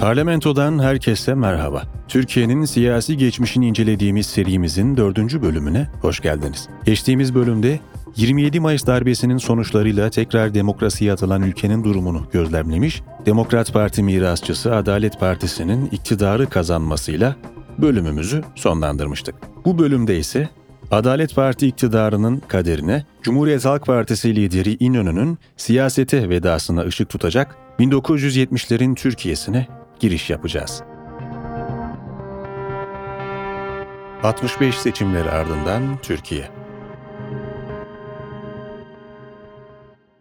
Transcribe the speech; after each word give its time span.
Parlamentodan 0.00 0.78
herkese 0.78 1.34
merhaba. 1.34 1.82
Türkiye'nin 2.08 2.64
siyasi 2.64 3.16
geçmişini 3.16 3.66
incelediğimiz 3.66 4.26
serimizin 4.26 4.96
dördüncü 4.96 5.42
bölümüne 5.42 5.88
hoş 6.02 6.20
geldiniz. 6.20 6.68
Geçtiğimiz 6.84 7.34
bölümde 7.34 7.80
27 8.16 8.60
Mayıs 8.60 8.86
darbesinin 8.86 9.38
sonuçlarıyla 9.38 10.10
tekrar 10.10 10.54
demokrasiye 10.54 11.12
atılan 11.12 11.42
ülkenin 11.42 11.84
durumunu 11.84 12.26
gözlemlemiş, 12.32 13.02
Demokrat 13.26 13.72
Parti 13.72 14.02
mirasçısı 14.02 14.76
Adalet 14.76 15.20
Partisi'nin 15.20 15.86
iktidarı 15.86 16.46
kazanmasıyla 16.46 17.36
bölümümüzü 17.78 18.42
sonlandırmıştık. 18.54 19.34
Bu 19.64 19.78
bölümde 19.78 20.18
ise 20.18 20.48
Adalet 20.90 21.34
Parti 21.34 21.66
iktidarının 21.66 22.42
kaderine 22.48 23.04
Cumhuriyet 23.22 23.64
Halk 23.64 23.86
Partisi 23.86 24.36
lideri 24.36 24.76
İnönü'nün 24.80 25.38
siyasete 25.56 26.28
vedasına 26.28 26.80
ışık 26.80 27.08
tutacak 27.08 27.56
1970'lerin 27.78 28.94
Türkiye'sine 28.94 29.66
giriş 30.00 30.30
yapacağız. 30.30 30.82
65 34.22 34.78
seçimleri 34.78 35.30
ardından 35.30 35.98
Türkiye 36.02 36.60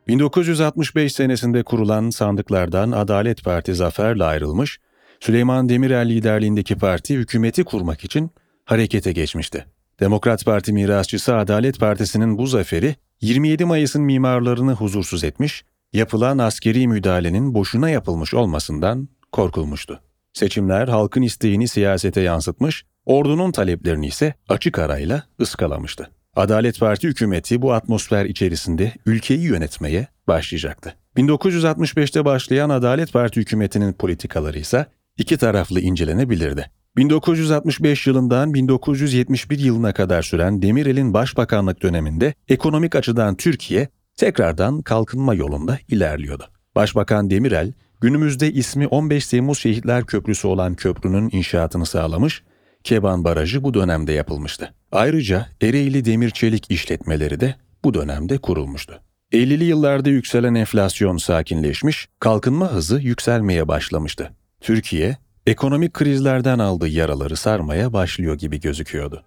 1965 0.08 1.14
senesinde 1.14 1.64
kurulan 1.64 2.10
sandıklardan 2.10 2.92
Adalet 2.92 3.44
Parti 3.44 3.76
zaferle 3.76 4.24
ayrılmış, 4.24 4.80
Süleyman 5.20 5.70
Demirel 5.70 6.10
liderliğindeki 6.10 6.76
parti 6.76 7.16
hükümeti 7.16 7.64
kurmak 7.64 8.04
için 8.04 8.32
harekete 8.66 9.12
geçmişti. 9.12 9.66
Demokrat 10.00 10.46
Parti 10.46 10.74
mirasçısı 10.74 11.36
Adalet 11.36 11.80
Partisi'nin 11.80 12.38
bu 12.38 12.48
zaferi 12.48 12.96
27 13.22 13.66
Mayıs'ın 13.66 14.02
mimarlarını 14.02 14.74
huzursuz 14.74 15.24
etmiş, 15.24 15.64
yapılan 15.94 16.38
askeri 16.38 16.88
müdahalenin 16.88 17.54
boşuna 17.54 17.90
yapılmış 17.90 18.34
olmasından 18.34 19.10
korkulmuştu. 19.32 20.00
Seçimler 20.34 20.88
halkın 20.88 21.22
isteğini 21.22 21.68
siyasete 21.68 22.22
yansıtmış, 22.22 22.84
ordunun 23.06 23.52
taleplerini 23.52 24.08
ise 24.08 24.34
açık 24.50 24.80
arayla 24.80 25.24
ıskalamıştı. 25.42 26.10
Adalet 26.36 26.80
Parti 26.80 27.08
hükümeti 27.08 27.62
bu 27.62 27.74
atmosfer 27.74 28.26
içerisinde 28.26 28.94
ülkeyi 29.06 29.42
yönetmeye 29.42 30.08
başlayacaktı. 30.28 30.96
1965'te 31.18 32.26
başlayan 32.26 32.70
Adalet 32.70 33.14
Parti 33.14 33.40
hükümetinin 33.40 33.94
politikaları 33.94 34.60
ise 34.60 34.86
iki 35.18 35.38
taraflı 35.38 35.82
incelenebilirdi. 35.82 36.72
1965 36.98 38.08
yılından 38.08 38.54
1971 38.54 39.60
yılına 39.60 39.94
kadar 39.94 40.22
süren 40.22 40.62
Demirel'in 40.62 41.14
başbakanlık 41.14 41.84
döneminde 41.84 42.34
ekonomik 42.48 42.96
açıdan 42.96 43.36
Türkiye 43.36 43.88
tekrardan 44.18 44.82
kalkınma 44.82 45.34
yolunda 45.34 45.80
ilerliyordu. 45.88 46.44
Başbakan 46.76 47.30
Demirel, 47.30 47.74
günümüzde 48.02 48.52
ismi 48.52 48.88
15 48.88 49.28
Temmuz 49.28 49.60
Şehitler 49.60 50.06
Köprüsü 50.06 50.48
olan 50.48 50.76
köprünün 50.76 51.30
inşaatını 51.32 51.86
sağlamış, 51.86 52.44
Keban 52.84 53.24
Barajı 53.24 53.64
bu 53.64 53.74
dönemde 53.74 54.14
yapılmıştı. 54.14 54.74
Ayrıca 54.92 55.46
Ereğli 55.62 56.06
Demir 56.06 56.30
Çelik 56.30 56.72
işletmeleri 56.72 57.40
de 57.40 57.56
bu 57.84 57.94
dönemde 57.94 58.38
kurulmuştu. 58.38 59.02
50'li 59.32 59.64
yıllarda 59.64 60.10
yükselen 60.10 60.56
enflasyon 60.56 61.18
sakinleşmiş, 61.18 62.08
kalkınma 62.20 62.72
hızı 62.72 63.00
yükselmeye 63.00 63.68
başlamıştı. 63.68 64.32
Türkiye, 64.62 65.18
ekonomik 65.48 65.94
krizlerden 65.94 66.60
aldığı 66.60 66.88
yaraları 66.88 67.36
sarmaya 67.36 67.94
başlıyor 67.94 68.38
gibi 68.38 68.60
gözüküyordu. 68.60 69.24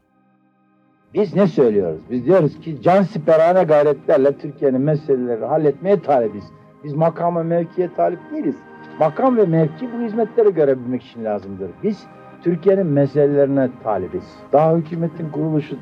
Biz 1.15 1.35
ne 1.35 1.47
söylüyoruz? 1.47 2.01
Biz 2.11 2.25
diyoruz 2.25 2.61
ki 2.61 2.79
can 2.83 3.03
siperhane 3.03 3.63
gayretlerle 3.65 4.39
Türkiye'nin 4.39 4.81
meselelerini 4.81 5.45
halletmeye 5.45 6.03
talibiz. 6.03 6.45
Biz 6.85 6.95
makam 6.95 7.37
ve 7.37 7.43
mevkiye 7.43 7.95
talip 7.95 8.19
değiliz. 8.33 8.57
Makam 8.99 9.37
ve 9.37 9.47
mevki 9.47 9.89
bu 9.93 10.03
hizmetleri 10.05 10.55
görebilmek 10.55 11.03
için 11.03 11.25
lazımdır. 11.25 11.71
Biz 11.83 12.07
Türkiye'nin 12.43 12.87
meselelerine 12.87 13.71
talibiz. 13.83 14.25
Daha 14.53 14.77
hükümetin 14.77 15.31
kuruluşu 15.31 15.77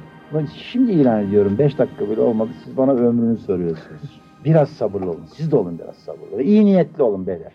şimdi 0.70 0.92
ilan 0.92 1.26
ediyorum. 1.26 1.58
Beş 1.58 1.78
dakika 1.78 2.10
bile 2.10 2.20
olmadı. 2.20 2.50
Siz 2.64 2.76
bana 2.76 2.92
ömrünü 2.92 3.38
soruyorsunuz. 3.38 4.20
Biraz 4.44 4.68
sabırlı 4.68 5.10
olun. 5.10 5.26
Siz 5.34 5.52
de 5.52 5.56
olun 5.56 5.78
biraz 5.78 5.96
sabırlı. 5.96 6.42
İyi 6.42 6.64
niyetli 6.64 7.02
olun 7.02 7.26
beyler. 7.26 7.52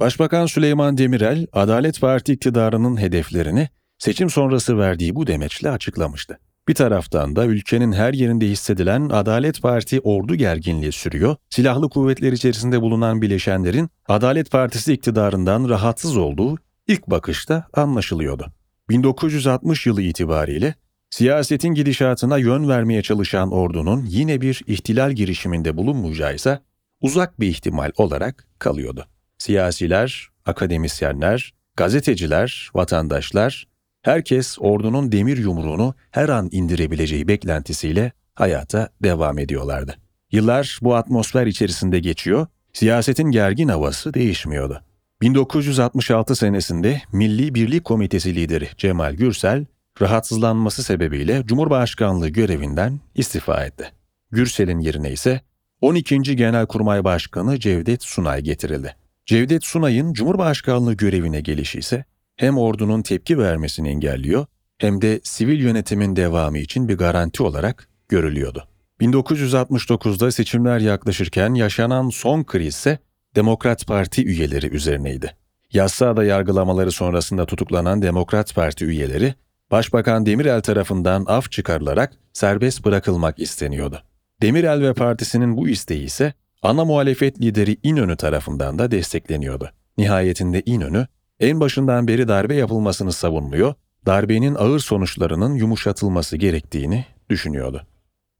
Başbakan 0.00 0.46
Süleyman 0.46 0.98
Demirel, 0.98 1.46
Adalet 1.52 2.00
Parti 2.00 2.32
iktidarının 2.32 3.00
hedeflerini 3.00 3.68
seçim 3.98 4.30
sonrası 4.30 4.78
verdiği 4.78 5.14
bu 5.14 5.26
demeçle 5.26 5.70
açıklamıştı. 5.70 6.38
Bir 6.68 6.74
taraftan 6.74 7.36
da 7.36 7.46
ülkenin 7.46 7.92
her 7.92 8.14
yerinde 8.14 8.46
hissedilen 8.46 9.08
Adalet 9.08 9.62
Parti 9.62 10.00
ordu 10.00 10.34
gerginliği 10.34 10.92
sürüyor, 10.92 11.36
silahlı 11.50 11.88
kuvvetler 11.88 12.32
içerisinde 12.32 12.80
bulunan 12.80 13.22
bileşenlerin 13.22 13.90
Adalet 14.08 14.50
Partisi 14.50 14.92
iktidarından 14.92 15.68
rahatsız 15.68 16.16
olduğu 16.16 16.56
ilk 16.86 17.06
bakışta 17.06 17.66
anlaşılıyordu. 17.74 18.46
1960 18.88 19.86
yılı 19.86 20.02
itibariyle 20.02 20.74
siyasetin 21.10 21.74
gidişatına 21.74 22.38
yön 22.38 22.68
vermeye 22.68 23.02
çalışan 23.02 23.52
ordunun 23.52 24.04
yine 24.08 24.40
bir 24.40 24.62
ihtilal 24.66 25.12
girişiminde 25.12 25.76
bulunmayacağı 25.76 26.34
ise 26.34 26.60
uzak 27.00 27.40
bir 27.40 27.48
ihtimal 27.48 27.90
olarak 27.96 28.46
kalıyordu. 28.58 29.06
Siyasiler, 29.38 30.28
akademisyenler, 30.46 31.54
gazeteciler, 31.76 32.70
vatandaşlar, 32.74 33.66
herkes 34.06 34.56
ordunun 34.60 35.12
demir 35.12 35.36
yumruğunu 35.36 35.94
her 36.10 36.28
an 36.28 36.48
indirebileceği 36.52 37.28
beklentisiyle 37.28 38.12
hayata 38.34 38.88
devam 39.02 39.38
ediyorlardı. 39.38 39.96
Yıllar 40.32 40.78
bu 40.82 40.94
atmosfer 40.94 41.46
içerisinde 41.46 42.00
geçiyor, 42.00 42.46
siyasetin 42.72 43.30
gergin 43.30 43.68
havası 43.68 44.14
değişmiyordu. 44.14 44.82
1966 45.22 46.36
senesinde 46.36 47.02
Milli 47.12 47.54
Birlik 47.54 47.84
Komitesi 47.84 48.34
lideri 48.34 48.68
Cemal 48.76 49.14
Gürsel, 49.14 49.64
rahatsızlanması 50.02 50.82
sebebiyle 50.82 51.42
Cumhurbaşkanlığı 51.46 52.28
görevinden 52.28 53.00
istifa 53.14 53.64
etti. 53.64 53.92
Gürsel'in 54.30 54.80
yerine 54.80 55.12
ise 55.12 55.40
12. 55.80 56.36
Genelkurmay 56.36 57.04
Başkanı 57.04 57.60
Cevdet 57.60 58.02
Sunay 58.02 58.42
getirildi. 58.42 58.96
Cevdet 59.26 59.64
Sunay'ın 59.64 60.12
Cumhurbaşkanlığı 60.12 60.94
görevine 60.94 61.40
gelişi 61.40 61.78
ise 61.78 62.04
hem 62.36 62.58
ordunun 62.58 63.02
tepki 63.02 63.38
vermesini 63.38 63.88
engelliyor 63.88 64.46
hem 64.78 65.02
de 65.02 65.20
sivil 65.22 65.60
yönetimin 65.60 66.16
devamı 66.16 66.58
için 66.58 66.88
bir 66.88 66.98
garanti 66.98 67.42
olarak 67.42 67.88
görülüyordu. 68.08 68.68
1969'da 69.00 70.30
seçimler 70.30 70.78
yaklaşırken 70.78 71.54
yaşanan 71.54 72.08
son 72.08 72.44
kriz 72.44 72.74
ise 72.74 72.98
Demokrat 73.36 73.86
Parti 73.86 74.26
üyeleri 74.26 74.66
üzerineydi. 74.66 75.36
Yassıada 75.72 76.24
yargılamaları 76.24 76.92
sonrasında 76.92 77.46
tutuklanan 77.46 78.02
Demokrat 78.02 78.54
Parti 78.54 78.84
üyeleri, 78.84 79.34
Başbakan 79.70 80.26
Demirel 80.26 80.60
tarafından 80.60 81.24
af 81.28 81.50
çıkarılarak 81.50 82.12
serbest 82.32 82.84
bırakılmak 82.84 83.38
isteniyordu. 83.38 84.02
Demirel 84.42 84.82
ve 84.82 84.94
partisinin 84.94 85.56
bu 85.56 85.68
isteği 85.68 86.04
ise 86.04 86.34
ana 86.62 86.84
muhalefet 86.84 87.40
lideri 87.40 87.76
İnönü 87.82 88.16
tarafından 88.16 88.78
da 88.78 88.90
destekleniyordu. 88.90 89.70
Nihayetinde 89.98 90.62
İnönü, 90.66 91.06
en 91.40 91.60
başından 91.60 92.08
beri 92.08 92.28
darbe 92.28 92.54
yapılmasını 92.54 93.12
savunmuyor, 93.12 93.74
darbenin 94.06 94.54
ağır 94.54 94.78
sonuçlarının 94.78 95.54
yumuşatılması 95.54 96.36
gerektiğini 96.36 97.04
düşünüyordu. 97.30 97.86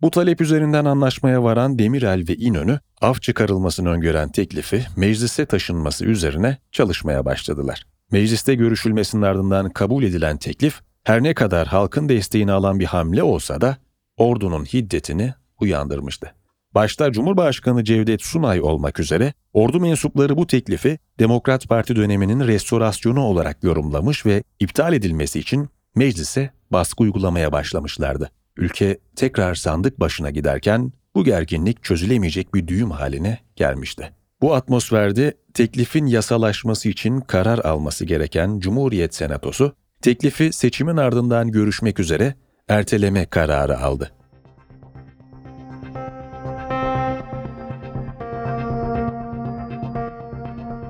Bu 0.02 0.10
talep 0.10 0.40
üzerinden 0.40 0.84
anlaşmaya 0.84 1.42
varan 1.42 1.78
Demirel 1.78 2.24
ve 2.28 2.36
İnönü, 2.36 2.80
af 3.00 3.22
çıkarılmasını 3.22 3.90
öngören 3.90 4.28
teklifi 4.28 4.86
meclise 4.96 5.46
taşınması 5.46 6.04
üzerine 6.04 6.58
çalışmaya 6.72 7.24
başladılar. 7.24 7.86
Mecliste 8.12 8.54
görüşülmesinin 8.54 9.22
ardından 9.22 9.70
kabul 9.70 10.02
edilen 10.02 10.36
teklif, 10.36 10.80
her 11.04 11.22
ne 11.22 11.34
kadar 11.34 11.68
halkın 11.68 12.08
desteğini 12.08 12.52
alan 12.52 12.80
bir 12.80 12.84
hamle 12.84 13.22
olsa 13.22 13.60
da 13.60 13.76
ordunun 14.16 14.64
hiddetini 14.64 15.34
uyandırmıştı. 15.60 16.34
Başta 16.76 17.12
Cumhurbaşkanı 17.12 17.84
Cevdet 17.84 18.22
Sunay 18.22 18.60
olmak 18.60 19.00
üzere 19.00 19.34
ordu 19.52 19.80
mensupları 19.80 20.36
bu 20.36 20.46
teklifi 20.46 20.98
Demokrat 21.18 21.68
Parti 21.68 21.96
döneminin 21.96 22.40
restorasyonu 22.40 23.20
olarak 23.20 23.64
yorumlamış 23.64 24.26
ve 24.26 24.42
iptal 24.60 24.92
edilmesi 24.92 25.38
için 25.38 25.68
meclise 25.94 26.50
baskı 26.70 27.02
uygulamaya 27.02 27.52
başlamışlardı. 27.52 28.30
Ülke 28.56 28.98
tekrar 29.16 29.54
sandık 29.54 30.00
başına 30.00 30.30
giderken 30.30 30.92
bu 31.14 31.24
gerginlik 31.24 31.84
çözülemeyecek 31.84 32.54
bir 32.54 32.68
düğüm 32.68 32.90
haline 32.90 33.38
gelmişti. 33.54 34.12
Bu 34.40 34.54
atmosferde 34.54 35.34
teklifin 35.54 36.06
yasalaşması 36.06 36.88
için 36.88 37.20
karar 37.20 37.58
alması 37.58 38.04
gereken 38.04 38.60
Cumhuriyet 38.60 39.14
Senatosu, 39.14 39.72
teklifi 40.02 40.52
seçimin 40.52 40.96
ardından 40.96 41.50
görüşmek 41.50 42.00
üzere 42.00 42.34
erteleme 42.68 43.26
kararı 43.26 43.78
aldı. 43.78 44.12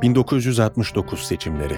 1969 0.02 1.20
seçimleri. 1.20 1.74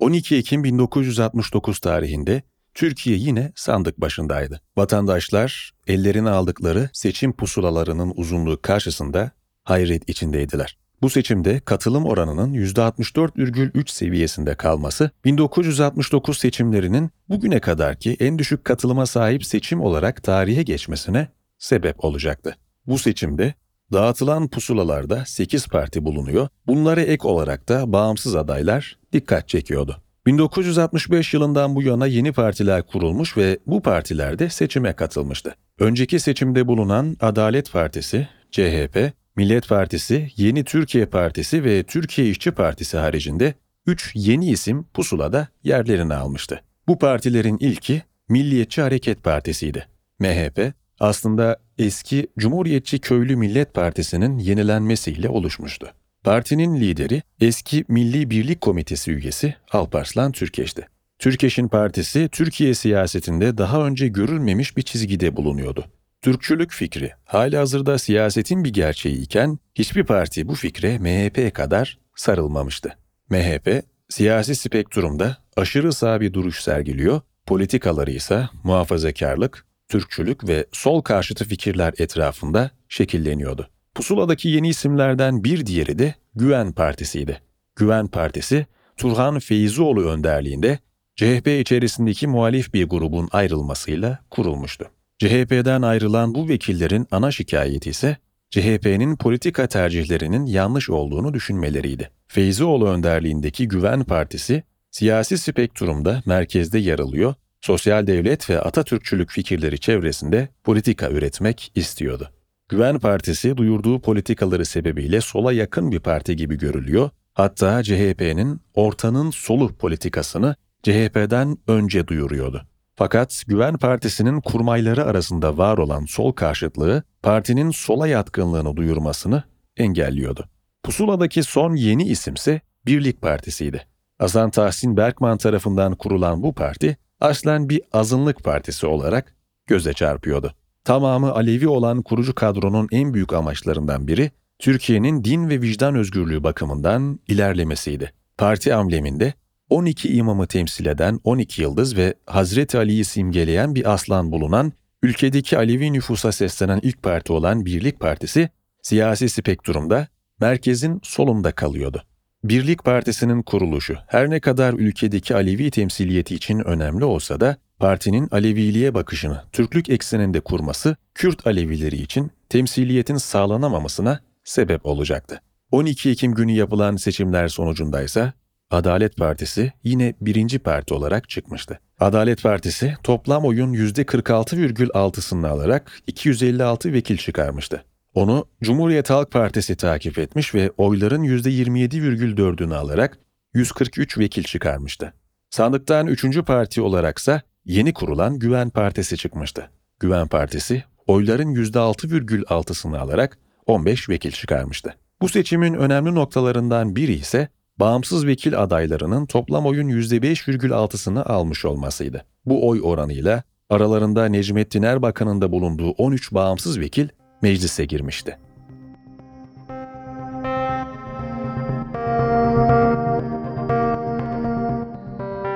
...12 0.00 0.36
Ekim 0.36 0.64
1969 0.64 1.78
tarihinde 1.78 2.42
Türkiye 2.74 3.16
yine 3.16 3.52
sandık 3.56 4.00
başındaydı. 4.00 4.60
Vatandaşlar 4.76 5.72
ellerine 5.86 6.30
aldıkları 6.30 6.90
seçim 6.92 7.32
pusulalarının 7.32 8.12
uzunluğu 8.16 8.62
karşısında 8.62 9.30
hayret 9.64 10.08
içindeydiler. 10.08 10.78
Bu 11.02 11.10
seçimde 11.10 11.60
katılım 11.60 12.06
oranının 12.06 12.54
%64,3 12.54 13.90
seviyesinde 13.90 14.54
kalması 14.54 15.10
1969 15.24 16.38
seçimlerinin 16.38 17.10
bugüne 17.28 17.60
kadarki 17.60 18.16
en 18.20 18.38
düşük 18.38 18.64
katılıma 18.64 19.06
sahip 19.06 19.44
seçim 19.44 19.80
olarak 19.80 20.22
tarihe 20.22 20.62
geçmesine 20.62 21.28
sebep 21.58 22.04
olacaktı. 22.04 22.56
Bu 22.86 22.98
seçimde 22.98 23.54
dağıtılan 23.92 24.48
pusulalarda 24.48 25.24
8 25.24 25.66
parti 25.66 26.04
bulunuyor. 26.04 26.48
Bunlara 26.66 27.00
ek 27.00 27.28
olarak 27.28 27.68
da 27.68 27.92
bağımsız 27.92 28.36
adaylar 28.36 28.98
dikkat 29.12 29.48
çekiyordu. 29.48 30.02
1965 30.26 31.34
yılından 31.34 31.74
bu 31.74 31.82
yana 31.82 32.06
yeni 32.06 32.32
partiler 32.32 32.86
kurulmuş 32.86 33.36
ve 33.36 33.58
bu 33.66 33.82
partiler 33.82 34.38
de 34.38 34.50
seçime 34.50 34.92
katılmıştı. 34.92 35.54
Önceki 35.78 36.20
seçimde 36.20 36.66
bulunan 36.66 37.16
Adalet 37.20 37.72
Partisi, 37.72 38.28
CHP, 38.50 39.12
Millet 39.36 39.68
Partisi, 39.68 40.30
Yeni 40.36 40.64
Türkiye 40.64 41.06
Partisi 41.06 41.64
ve 41.64 41.82
Türkiye 41.82 42.28
İşçi 42.28 42.50
Partisi 42.50 42.96
haricinde 42.96 43.54
3 43.86 44.12
yeni 44.14 44.50
isim 44.50 44.84
pusulada 44.84 45.48
yerlerini 45.64 46.14
almıştı. 46.14 46.62
Bu 46.88 46.98
partilerin 46.98 47.56
ilki 47.60 48.02
Milliyetçi 48.28 48.82
Hareket 48.82 49.24
Partisi'ydi. 49.24 49.86
MHP 50.18 50.72
aslında 51.00 51.58
eski 51.78 52.26
Cumhuriyetçi 52.38 52.98
Köylü 52.98 53.36
Millet 53.36 53.74
Partisi'nin 53.74 54.38
yenilenmesiyle 54.38 55.28
oluşmuştu. 55.28 55.92
Partinin 56.24 56.80
lideri 56.80 57.22
eski 57.40 57.84
Milli 57.88 58.30
Birlik 58.30 58.60
Komitesi 58.60 59.12
üyesi 59.12 59.54
Alparslan 59.72 60.32
Türkeş'ti. 60.32 60.88
Türkeş'in 61.18 61.68
partisi 61.68 62.28
Türkiye 62.32 62.74
siyasetinde 62.74 63.58
daha 63.58 63.86
önce 63.86 64.08
görülmemiş 64.08 64.76
bir 64.76 64.82
çizgide 64.82 65.36
bulunuyordu. 65.36 65.84
Türkçülük 66.22 66.72
fikri 66.72 67.12
halihazırda 67.24 67.98
siyasetin 67.98 68.64
bir 68.64 68.72
gerçeği 68.72 69.22
iken 69.22 69.58
hiçbir 69.74 70.04
parti 70.04 70.48
bu 70.48 70.54
fikre 70.54 70.98
MHP 70.98 71.54
kadar 71.54 71.98
sarılmamıştı. 72.14 72.96
MHP 73.30 73.84
siyasi 74.08 74.54
spektrumda 74.54 75.36
aşırı 75.56 75.92
sağ 75.92 76.20
bir 76.20 76.32
duruş 76.32 76.60
sergiliyor, 76.60 77.20
politikaları 77.46 78.10
ise 78.10 78.48
muhafazakarlık, 78.64 79.66
Türkçülük 79.88 80.48
ve 80.48 80.66
sol 80.72 81.02
karşıtı 81.02 81.44
fikirler 81.44 81.94
etrafında 81.98 82.70
şekilleniyordu. 82.88 83.70
Pusuladaki 83.94 84.48
yeni 84.48 84.68
isimlerden 84.68 85.44
bir 85.44 85.66
diğeri 85.66 85.98
de 85.98 86.14
Güven 86.34 86.72
Partisi'ydi. 86.72 87.40
Güven 87.76 88.06
Partisi, 88.06 88.66
Turhan 88.96 89.38
Feyzioğlu 89.38 90.08
önderliğinde 90.08 90.78
CHP 91.16 91.48
içerisindeki 91.48 92.26
muhalif 92.26 92.74
bir 92.74 92.88
grubun 92.88 93.28
ayrılmasıyla 93.32 94.18
kurulmuştu. 94.30 94.90
CHP'den 95.20 95.82
ayrılan 95.82 96.34
bu 96.34 96.48
vekillerin 96.48 97.06
ana 97.10 97.30
şikayeti 97.30 97.90
ise 97.90 98.16
CHP'nin 98.50 99.16
politika 99.16 99.66
tercihlerinin 99.66 100.46
yanlış 100.46 100.90
olduğunu 100.90 101.34
düşünmeleriydi. 101.34 102.10
Feyzioğlu 102.28 102.88
önderliğindeki 102.88 103.68
Güven 103.68 104.04
Partisi, 104.04 104.62
siyasi 104.90 105.38
spektrumda 105.38 106.22
merkezde 106.26 106.78
yer 106.78 106.98
alıyor, 106.98 107.34
sosyal 107.60 108.06
devlet 108.06 108.50
ve 108.50 108.60
Atatürkçülük 108.60 109.30
fikirleri 109.30 109.78
çevresinde 109.78 110.48
politika 110.64 111.10
üretmek 111.10 111.72
istiyordu. 111.74 112.30
Güven 112.68 112.98
Partisi 112.98 113.56
duyurduğu 113.56 114.00
politikaları 114.00 114.66
sebebiyle 114.66 115.20
sola 115.20 115.52
yakın 115.52 115.92
bir 115.92 116.00
parti 116.00 116.36
gibi 116.36 116.58
görülüyor, 116.58 117.10
hatta 117.34 117.82
CHP'nin 117.82 118.60
ortanın 118.74 119.30
solu 119.30 119.74
politikasını 119.74 120.54
CHP'den 120.82 121.58
önce 121.66 122.06
duyuruyordu. 122.06 122.69
Fakat 123.00 123.42
Güven 123.46 123.76
Partisi'nin 123.76 124.40
kurmayları 124.40 125.04
arasında 125.04 125.58
var 125.58 125.78
olan 125.78 126.04
sol 126.04 126.32
karşıtlığı 126.32 127.02
partinin 127.22 127.70
sola 127.70 128.08
yatkınlığını 128.08 128.76
duyurmasını 128.76 129.42
engelliyordu. 129.76 130.48
Pusuladaki 130.82 131.42
son 131.42 131.76
yeni 131.76 132.04
isimse 132.04 132.60
Birlik 132.86 133.22
Partisi'ydi. 133.22 133.86
Hasan 134.18 134.50
Tahsin 134.50 134.96
Berkman 134.96 135.38
tarafından 135.38 135.94
kurulan 135.94 136.42
bu 136.42 136.54
parti 136.54 136.96
aslen 137.20 137.68
bir 137.68 137.82
azınlık 137.92 138.44
partisi 138.44 138.86
olarak 138.86 139.34
göze 139.66 139.92
çarpıyordu. 139.92 140.54
Tamamı 140.84 141.32
Alevi 141.32 141.68
olan 141.68 142.02
kurucu 142.02 142.34
kadronun 142.34 142.88
en 142.92 143.14
büyük 143.14 143.32
amaçlarından 143.32 144.08
biri 144.08 144.30
Türkiye'nin 144.58 145.24
din 145.24 145.48
ve 145.48 145.62
vicdan 145.62 145.94
özgürlüğü 145.94 146.44
bakımından 146.44 147.20
ilerlemesiydi. 147.28 148.12
Parti 148.38 148.74
ambleminde 148.74 149.34
12 149.70 150.14
imamı 150.14 150.46
temsil 150.46 150.86
eden 150.86 151.20
12 151.24 151.62
yıldız 151.62 151.96
ve 151.96 152.14
Hazreti 152.26 152.78
Ali'yi 152.78 153.04
simgeleyen 153.04 153.74
bir 153.74 153.92
aslan 153.92 154.32
bulunan, 154.32 154.72
ülkedeki 155.02 155.58
Alevi 155.58 155.92
nüfusa 155.92 156.32
seslenen 156.32 156.80
ilk 156.82 157.02
parti 157.02 157.32
olan 157.32 157.66
Birlik 157.66 158.00
Partisi, 158.00 158.48
siyasi 158.82 159.28
spektrumda 159.28 160.08
merkezin 160.40 161.00
solunda 161.02 161.52
kalıyordu. 161.52 162.02
Birlik 162.44 162.84
Partisi'nin 162.84 163.42
kuruluşu 163.42 163.98
her 164.06 164.30
ne 164.30 164.40
kadar 164.40 164.72
ülkedeki 164.72 165.34
Alevi 165.34 165.70
temsiliyeti 165.70 166.34
için 166.34 166.58
önemli 166.58 167.04
olsa 167.04 167.40
da 167.40 167.56
partinin 167.78 168.28
Aleviliğe 168.30 168.94
bakışını 168.94 169.42
Türklük 169.52 169.88
ekseninde 169.88 170.40
kurması 170.40 170.96
Kürt 171.14 171.46
Alevileri 171.46 171.96
için 171.96 172.30
temsiliyetin 172.48 173.16
sağlanamamasına 173.16 174.20
sebep 174.44 174.86
olacaktı. 174.86 175.40
12 175.70 176.10
Ekim 176.10 176.34
günü 176.34 176.52
yapılan 176.52 176.96
seçimler 176.96 177.48
sonucundaysa 177.48 178.32
Adalet 178.70 179.16
Partisi 179.16 179.72
yine 179.84 180.14
birinci 180.20 180.58
parti 180.58 180.94
olarak 180.94 181.28
çıkmıştı. 181.28 181.80
Adalet 182.00 182.42
Partisi 182.42 182.96
toplam 183.02 183.44
oyun 183.44 183.74
%46,6'sını 183.74 185.48
alarak 185.48 185.92
256 186.06 186.92
vekil 186.92 187.16
çıkarmıştı. 187.16 187.84
Onu 188.14 188.46
Cumhuriyet 188.62 189.10
Halk 189.10 189.30
Partisi 189.30 189.76
takip 189.76 190.18
etmiş 190.18 190.54
ve 190.54 190.70
oyların 190.76 191.22
%27,4'ünü 191.24 192.74
alarak 192.74 193.18
143 193.54 194.18
vekil 194.18 194.42
çıkarmıştı. 194.42 195.12
Sandıktan 195.50 196.06
üçüncü 196.06 196.44
parti 196.44 196.82
olaraksa 196.82 197.42
yeni 197.64 197.92
kurulan 197.92 198.38
Güven 198.38 198.70
Partisi 198.70 199.16
çıkmıştı. 199.16 199.70
Güven 200.00 200.28
Partisi 200.28 200.84
oyların 201.06 201.54
%6,6'sını 201.54 202.98
alarak 202.98 203.38
15 203.66 204.08
vekil 204.08 204.30
çıkarmıştı. 204.30 204.94
Bu 205.22 205.28
seçimin 205.28 205.74
önemli 205.74 206.14
noktalarından 206.14 206.96
biri 206.96 207.12
ise 207.12 207.48
bağımsız 207.80 208.26
vekil 208.26 208.62
adaylarının 208.62 209.26
toplam 209.26 209.66
oyun 209.66 209.88
%5,6'sını 209.88 211.24
almış 211.24 211.64
olmasıydı. 211.64 212.24
Bu 212.46 212.68
oy 212.68 212.80
oranıyla 212.82 213.42
aralarında 213.70 214.26
Necmettin 214.26 214.82
Erbakan'ın 214.82 215.40
da 215.40 215.52
bulunduğu 215.52 215.90
13 215.90 216.32
bağımsız 216.32 216.80
vekil 216.80 217.08
meclise 217.42 217.84
girmişti. 217.84 218.38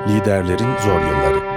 Liderlerin 0.08 0.78
zor 0.84 1.00
yılları 1.00 1.54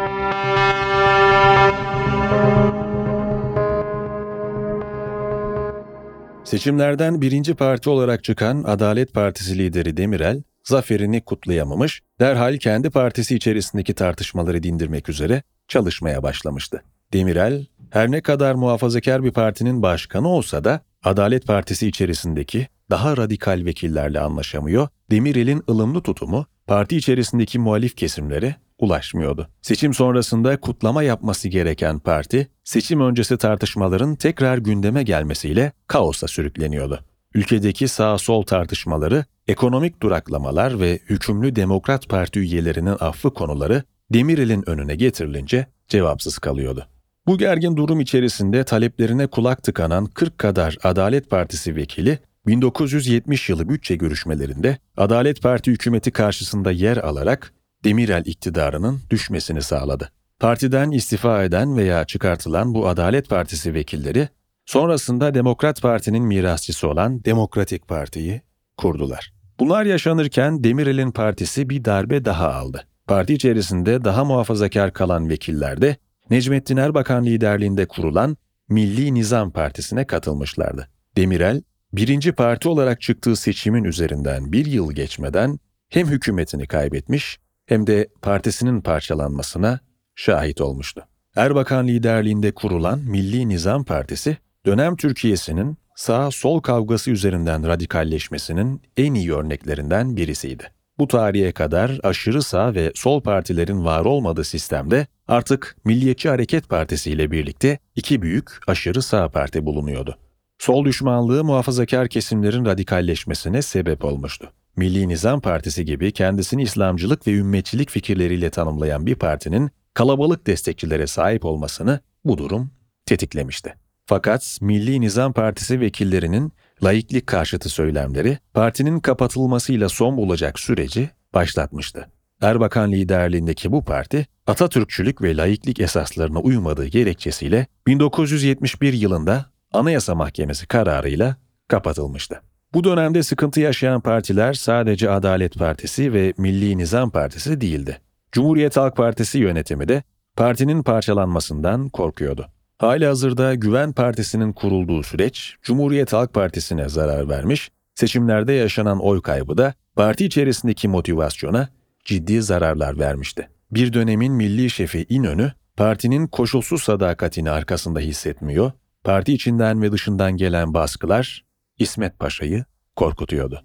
Seçimlerden 6.43 7.21
birinci 7.21 7.53
parti 7.53 7.89
olarak 7.89 8.23
çıkan 8.23 8.63
Adalet 8.63 9.13
Partisi 9.13 9.57
lideri 9.57 9.97
Demirel, 9.97 10.41
zaferini 10.67 11.21
kutlayamamış, 11.21 12.01
derhal 12.19 12.57
kendi 12.57 12.89
partisi 12.89 13.35
içerisindeki 13.35 13.93
tartışmaları 13.93 14.63
dindirmek 14.63 15.09
üzere 15.09 15.43
çalışmaya 15.67 16.23
başlamıştı. 16.23 16.83
Demirel, 17.13 17.65
her 17.89 18.11
ne 18.11 18.21
kadar 18.21 18.55
muhafazakar 18.55 19.23
bir 19.23 19.31
partinin 19.31 19.81
başkanı 19.81 20.27
olsa 20.27 20.63
da 20.63 20.81
Adalet 21.03 21.47
Partisi 21.47 21.87
içerisindeki 21.87 22.67
daha 22.89 23.17
radikal 23.17 23.61
vekillerle 23.65 24.19
anlaşamıyor, 24.19 24.87
Demirel'in 25.11 25.63
ılımlı 25.69 26.01
tutumu 26.01 26.45
parti 26.67 26.97
içerisindeki 26.97 27.59
muhalif 27.59 27.95
kesimlere 27.95 28.55
ulaşmıyordu. 28.79 29.49
Seçim 29.61 29.93
sonrasında 29.93 30.59
kutlama 30.59 31.03
yapması 31.03 31.49
gereken 31.49 31.99
parti, 31.99 32.47
seçim 32.63 33.01
öncesi 33.01 33.37
tartışmaların 33.37 34.15
tekrar 34.15 34.57
gündeme 34.57 35.03
gelmesiyle 35.03 35.71
kaosa 35.87 36.27
sürükleniyordu. 36.27 37.06
Ülkedeki 37.33 37.87
sağ-sol 37.87 38.43
tartışmaları, 38.43 39.25
ekonomik 39.47 40.01
duraklamalar 40.01 40.79
ve 40.79 40.99
hükümlü 41.09 41.55
Demokrat 41.55 42.09
Parti 42.09 42.39
üyelerinin 42.39 42.95
affı 42.99 43.33
konuları 43.33 43.83
Demirel'in 44.13 44.69
önüne 44.69 44.95
getirilince 44.95 45.67
cevapsız 45.87 46.37
kalıyordu. 46.37 46.87
Bu 47.27 47.37
gergin 47.37 47.77
durum 47.77 47.99
içerisinde 47.99 48.63
taleplerine 48.63 49.27
kulak 49.27 49.63
tıkanan 49.63 50.05
40 50.05 50.37
kadar 50.37 50.77
Adalet 50.83 51.29
Partisi 51.29 51.75
vekili 51.75 52.19
1970 52.47 53.49
yılı 53.49 53.69
bütçe 53.69 53.95
görüşmelerinde 53.95 54.77
Adalet 54.97 55.41
Parti 55.41 55.71
hükümeti 55.71 56.11
karşısında 56.11 56.71
yer 56.71 56.97
alarak 56.97 57.53
Demirel 57.83 58.23
iktidarının 58.25 59.01
düşmesini 59.09 59.61
sağladı. 59.61 60.11
Partiden 60.39 60.91
istifa 60.91 61.43
eden 61.43 61.77
veya 61.77 62.05
çıkartılan 62.05 62.73
bu 62.73 62.87
Adalet 62.87 63.29
Partisi 63.29 63.73
vekilleri 63.73 64.29
sonrasında 64.67 65.33
Demokrat 65.33 65.81
Parti'nin 65.81 66.23
mirasçısı 66.23 66.87
olan 66.87 67.23
Demokratik 67.23 67.87
Parti'yi 67.87 68.41
kurdular. 68.77 69.33
Bunlar 69.59 69.85
yaşanırken 69.85 70.63
Demirel'in 70.63 71.11
partisi 71.11 71.69
bir 71.69 71.85
darbe 71.85 72.25
daha 72.25 72.53
aldı. 72.53 72.87
Parti 73.07 73.33
içerisinde 73.33 74.03
daha 74.03 74.25
muhafazakar 74.25 74.93
kalan 74.93 75.29
vekiller 75.29 75.81
de 75.81 75.97
Necmettin 76.29 76.77
Erbakan 76.77 77.25
liderliğinde 77.25 77.87
kurulan 77.87 78.37
Milli 78.69 79.13
Nizam 79.13 79.51
Partisi'ne 79.51 80.07
katılmışlardı. 80.07 80.89
Demirel, 81.17 81.61
birinci 81.93 82.31
parti 82.31 82.69
olarak 82.69 83.01
çıktığı 83.01 83.35
seçimin 83.35 83.83
üzerinden 83.83 84.51
bir 84.51 84.65
yıl 84.65 84.91
geçmeden 84.91 85.59
hem 85.89 86.07
hükümetini 86.07 86.67
kaybetmiş 86.67 87.39
hem 87.65 87.87
de 87.87 88.07
partisinin 88.21 88.81
parçalanmasına 88.81 89.79
şahit 90.15 90.61
olmuştu. 90.61 91.07
Erbakan 91.35 91.87
liderliğinde 91.87 92.51
kurulan 92.51 92.99
Milli 92.99 93.49
Nizam 93.49 93.83
Partisi, 93.83 94.37
dönem 94.67 94.95
Türkiye'sinin 94.95 95.77
sağ-sol 95.95 96.59
kavgası 96.59 97.11
üzerinden 97.11 97.67
radikalleşmesinin 97.67 98.81
en 98.97 99.13
iyi 99.13 99.33
örneklerinden 99.33 100.17
birisiydi. 100.17 100.63
Bu 100.99 101.07
tarihe 101.07 101.51
kadar 101.51 101.99
aşırı 102.03 102.43
sağ 102.43 102.75
ve 102.75 102.91
sol 102.95 103.21
partilerin 103.21 103.85
var 103.85 104.05
olmadığı 104.05 104.43
sistemde 104.43 105.07
artık 105.27 105.75
Milliyetçi 105.85 106.29
Hareket 106.29 106.69
Partisi 106.69 107.11
ile 107.11 107.31
birlikte 107.31 107.79
iki 107.95 108.21
büyük 108.21 108.49
aşırı 108.67 109.01
sağ 109.01 109.29
parti 109.29 109.65
bulunuyordu. 109.65 110.17
Sol 110.59 110.85
düşmanlığı 110.85 111.43
muhafazakar 111.43 112.07
kesimlerin 112.07 112.65
radikalleşmesine 112.65 113.61
sebep 113.61 114.05
olmuştu. 114.05 114.51
Milli 114.75 115.07
Nizam 115.07 115.41
Partisi 115.41 115.85
gibi 115.85 116.11
kendisini 116.11 116.63
İslamcılık 116.63 117.27
ve 117.27 117.31
ümmetçilik 117.31 117.89
fikirleriyle 117.89 118.49
tanımlayan 118.49 119.05
bir 119.05 119.15
partinin 119.15 119.71
kalabalık 119.93 120.47
destekçilere 120.47 121.07
sahip 121.07 121.45
olmasını 121.45 121.99
bu 122.25 122.37
durum 122.37 122.71
tetiklemişti. 123.05 123.86
Fakat 124.09 124.57
Milli 124.61 125.01
Nizam 125.01 125.33
Partisi 125.33 125.79
vekillerinin 125.79 126.51
laiklik 126.83 127.27
karşıtı 127.27 127.69
söylemleri 127.69 128.37
partinin 128.53 128.99
kapatılmasıyla 128.99 129.89
son 129.89 130.17
bulacak 130.17 130.59
süreci 130.59 131.09
başlatmıştı. 131.33 132.07
Erbakan 132.41 132.91
liderliğindeki 132.91 133.71
bu 133.71 133.85
parti 133.85 134.27
Atatürkçülük 134.47 135.21
ve 135.21 135.37
laiklik 135.37 135.79
esaslarına 135.79 136.39
uymadığı 136.39 136.85
gerekçesiyle 136.85 137.67
1971 137.87 138.93
yılında 138.93 139.45
Anayasa 139.73 140.15
Mahkemesi 140.15 140.67
kararıyla 140.67 141.35
kapatılmıştı. 141.67 142.41
Bu 142.73 142.83
dönemde 142.83 143.23
sıkıntı 143.23 143.59
yaşayan 143.59 144.01
partiler 144.01 144.53
sadece 144.53 145.09
Adalet 145.09 145.55
Partisi 145.55 146.13
ve 146.13 146.33
Milli 146.37 146.77
Nizam 146.77 147.09
Partisi 147.09 147.61
değildi. 147.61 148.01
Cumhuriyet 148.31 148.77
Halk 148.77 148.97
Partisi 148.97 149.39
yönetimi 149.39 149.87
de 149.87 150.03
partinin 150.35 150.83
parçalanmasından 150.83 151.89
korkuyordu. 151.89 152.47
Hali 152.77 153.05
hazırda 153.05 153.55
Güven 153.55 153.93
Partisi'nin 153.93 154.53
kurulduğu 154.53 155.03
süreç 155.03 155.55
Cumhuriyet 155.61 156.13
Halk 156.13 156.33
Partisi'ne 156.33 156.89
zarar 156.89 157.29
vermiş, 157.29 157.71
seçimlerde 157.95 158.53
yaşanan 158.53 158.99
oy 158.99 159.21
kaybı 159.21 159.57
da 159.57 159.73
parti 159.95 160.25
içerisindeki 160.25 160.87
motivasyona 160.87 161.69
ciddi 162.05 162.41
zararlar 162.41 162.99
vermişti. 162.99 163.49
Bir 163.71 163.93
dönemin 163.93 164.33
milli 164.33 164.69
şefi 164.69 165.05
İnönü, 165.09 165.51
partinin 165.77 166.27
koşulsuz 166.27 166.83
sadakatini 166.83 167.51
arkasında 167.51 167.99
hissetmiyor, 167.99 168.71
parti 169.03 169.33
içinden 169.33 169.81
ve 169.81 169.91
dışından 169.91 170.37
gelen 170.37 170.73
baskılar 170.73 171.45
İsmet 171.79 172.19
Paşa'yı 172.19 172.65
korkutuyordu. 172.95 173.63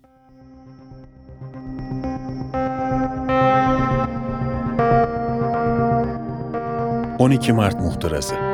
...12 7.19 7.52
Mart 7.52 7.81
Muhtırası 7.81 8.51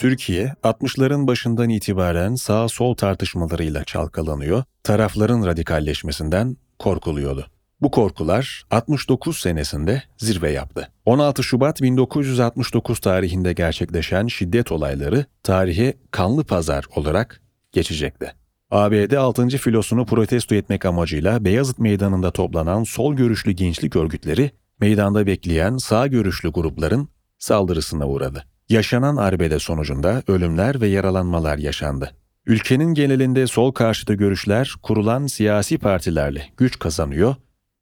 Türkiye, 0.00 0.54
60'ların 0.64 1.26
başından 1.26 1.68
itibaren 1.68 2.34
sağ-sol 2.34 2.94
tartışmalarıyla 2.94 3.84
çalkalanıyor, 3.84 4.64
tarafların 4.82 5.46
radikalleşmesinden 5.46 6.56
korkuluyordu. 6.78 7.46
Bu 7.80 7.90
korkular 7.90 8.64
69 8.70 9.38
senesinde 9.38 10.02
zirve 10.18 10.50
yaptı. 10.50 10.92
16 11.06 11.42
Şubat 11.42 11.82
1969 11.82 13.00
tarihinde 13.00 13.52
gerçekleşen 13.52 14.26
şiddet 14.26 14.72
olayları 14.72 15.24
tarihe 15.42 15.94
kanlı 16.10 16.44
pazar 16.44 16.84
olarak 16.96 17.42
geçecekti. 17.72 18.32
ABD 18.70 19.12
6. 19.12 19.48
filosunu 19.48 20.06
protesto 20.06 20.54
etmek 20.54 20.84
amacıyla 20.84 21.44
Beyazıt 21.44 21.78
Meydanı'nda 21.78 22.30
toplanan 22.30 22.84
sol 22.84 23.14
görüşlü 23.14 23.52
gençlik 23.52 23.96
örgütleri, 23.96 24.50
meydanda 24.80 25.26
bekleyen 25.26 25.76
sağ 25.76 26.06
görüşlü 26.06 26.48
grupların 26.48 27.08
saldırısına 27.38 28.08
uğradı. 28.08 28.49
Yaşanan 28.70 29.16
arbede 29.16 29.58
sonucunda 29.58 30.22
ölümler 30.28 30.80
ve 30.80 30.86
yaralanmalar 30.86 31.58
yaşandı. 31.58 32.10
Ülkenin 32.46 32.94
genelinde 32.94 33.46
sol 33.46 33.72
karşıtı 33.72 34.14
görüşler 34.14 34.74
kurulan 34.82 35.26
siyasi 35.26 35.78
partilerle 35.78 36.46
güç 36.56 36.78
kazanıyor, 36.78 37.34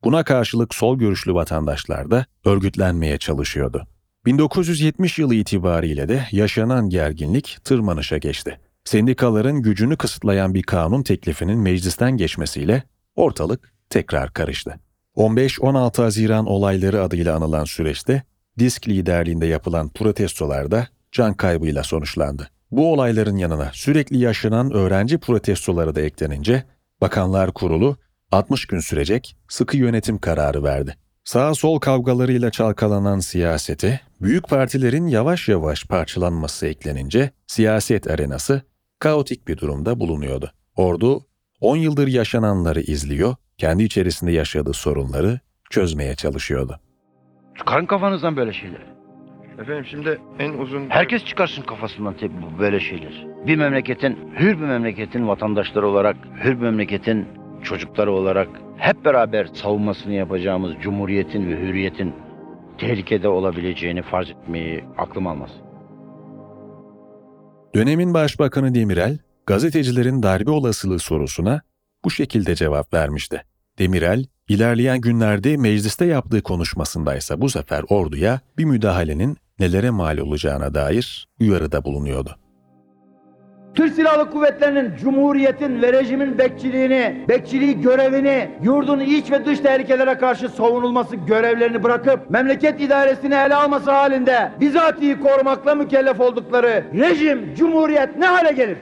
buna 0.04 0.24
karşılık 0.24 0.74
sol 0.74 0.98
görüşlü 0.98 1.34
vatandaşlar 1.34 2.10
da 2.10 2.26
örgütlenmeye 2.44 3.18
çalışıyordu. 3.18 3.86
1970 4.26 5.18
yılı 5.18 5.34
itibariyle 5.34 6.08
de 6.08 6.26
yaşanan 6.32 6.88
gerginlik 6.88 7.58
tırmanışa 7.64 8.18
geçti. 8.18 8.60
Sendikaların 8.84 9.62
gücünü 9.62 9.96
kısıtlayan 9.96 10.54
bir 10.54 10.62
kanun 10.62 11.02
teklifinin 11.02 11.58
meclisten 11.58 12.16
geçmesiyle 12.16 12.82
ortalık 13.16 13.72
tekrar 13.90 14.32
karıştı. 14.32 14.80
15-16 15.16 16.02
Haziran 16.02 16.46
olayları 16.46 17.02
adıyla 17.02 17.36
anılan 17.36 17.64
süreçte 17.64 18.22
Disk 18.58 18.88
liderliğinde 18.88 19.46
yapılan 19.46 19.88
protestolarda 19.88 20.88
can 21.12 21.34
kaybıyla 21.34 21.82
sonuçlandı. 21.82 22.50
Bu 22.70 22.92
olayların 22.92 23.36
yanına 23.36 23.70
sürekli 23.74 24.18
yaşanan 24.18 24.72
öğrenci 24.72 25.18
protestoları 25.18 25.94
da 25.94 26.00
eklenince 26.00 26.64
Bakanlar 27.00 27.52
Kurulu 27.52 27.96
60 28.32 28.66
gün 28.66 28.80
sürecek 28.80 29.36
sıkı 29.48 29.76
yönetim 29.76 30.18
kararı 30.18 30.62
verdi. 30.62 30.96
Sağ 31.24 31.54
sol 31.54 31.78
kavgalarıyla 31.78 32.50
çalkalanan 32.50 33.20
siyasete 33.20 34.00
büyük 34.20 34.48
partilerin 34.48 35.06
yavaş 35.06 35.48
yavaş 35.48 35.84
parçalanması 35.84 36.66
eklenince 36.66 37.30
siyaset 37.46 38.10
arenası 38.10 38.62
kaotik 38.98 39.48
bir 39.48 39.58
durumda 39.58 40.00
bulunuyordu. 40.00 40.52
Ordu 40.76 41.26
10 41.60 41.76
yıldır 41.76 42.08
yaşananları 42.08 42.80
izliyor, 42.80 43.36
kendi 43.58 43.82
içerisinde 43.82 44.32
yaşadığı 44.32 44.72
sorunları 44.72 45.40
çözmeye 45.70 46.14
çalışıyordu. 46.14 46.80
Çıkarın 47.58 47.86
kafanızdan 47.86 48.36
böyle 48.36 48.52
şeyleri. 48.52 48.82
Efendim 49.58 49.84
şimdi 49.84 50.20
en 50.38 50.52
uzun... 50.52 50.90
Herkes 50.90 51.24
çıkarsın 51.24 51.62
kafasından 51.62 52.14
tabii 52.14 52.32
bu 52.42 52.58
böyle 52.58 52.80
şeyler. 52.80 53.26
Bir 53.46 53.56
memleketin, 53.56 54.18
hür 54.38 54.58
bir 54.60 54.64
memleketin 54.64 55.28
vatandaşları 55.28 55.88
olarak, 55.88 56.16
hür 56.44 56.50
bir 56.50 56.62
memleketin 56.62 57.26
çocukları 57.62 58.12
olarak 58.12 58.48
hep 58.76 59.04
beraber 59.04 59.46
savunmasını 59.46 60.12
yapacağımız 60.12 60.72
cumhuriyetin 60.82 61.48
ve 61.48 61.60
hürriyetin 61.60 62.12
tehlikede 62.78 63.28
olabileceğini 63.28 64.02
farz 64.02 64.30
etmeyi 64.30 64.84
aklım 64.98 65.26
almaz. 65.26 65.50
Dönemin 67.74 68.14
Başbakanı 68.14 68.74
Demirel, 68.74 69.18
gazetecilerin 69.46 70.22
darbe 70.22 70.50
olasılığı 70.50 70.98
sorusuna 70.98 71.60
bu 72.04 72.10
şekilde 72.10 72.54
cevap 72.54 72.94
vermişti. 72.94 73.42
Demirel, 73.78 74.24
ilerleyen 74.48 75.00
günlerde 75.00 75.56
mecliste 75.56 76.04
yaptığı 76.04 76.42
konuşmasındaysa 76.42 77.40
bu 77.40 77.48
sefer 77.48 77.84
orduya 77.88 78.40
bir 78.58 78.64
müdahalenin 78.64 79.36
nelere 79.58 79.90
mal 79.90 80.18
olacağına 80.18 80.74
dair 80.74 81.28
uyarıda 81.40 81.84
bulunuyordu. 81.84 82.36
Türk 83.74 83.94
Silahlı 83.94 84.30
Kuvvetleri'nin, 84.30 84.96
Cumhuriyet'in 84.96 85.82
ve 85.82 85.92
rejimin 85.92 86.38
bekçiliğini, 86.38 87.24
bekçiliği 87.28 87.80
görevini, 87.80 88.50
yurdun 88.62 89.00
iç 89.00 89.30
ve 89.30 89.46
dış 89.46 89.58
tehlikelere 89.58 90.18
karşı 90.18 90.48
savunulması 90.48 91.16
görevlerini 91.16 91.82
bırakıp 91.82 92.30
memleket 92.30 92.80
idaresini 92.80 93.34
ele 93.34 93.54
alması 93.54 93.90
halinde 93.90 94.52
bizatihi 94.60 95.20
korumakla 95.20 95.74
mükellef 95.74 96.20
oldukları 96.20 96.84
rejim, 96.94 97.54
cumhuriyet 97.54 98.16
ne 98.16 98.26
hale 98.26 98.52
gelir? 98.52 98.78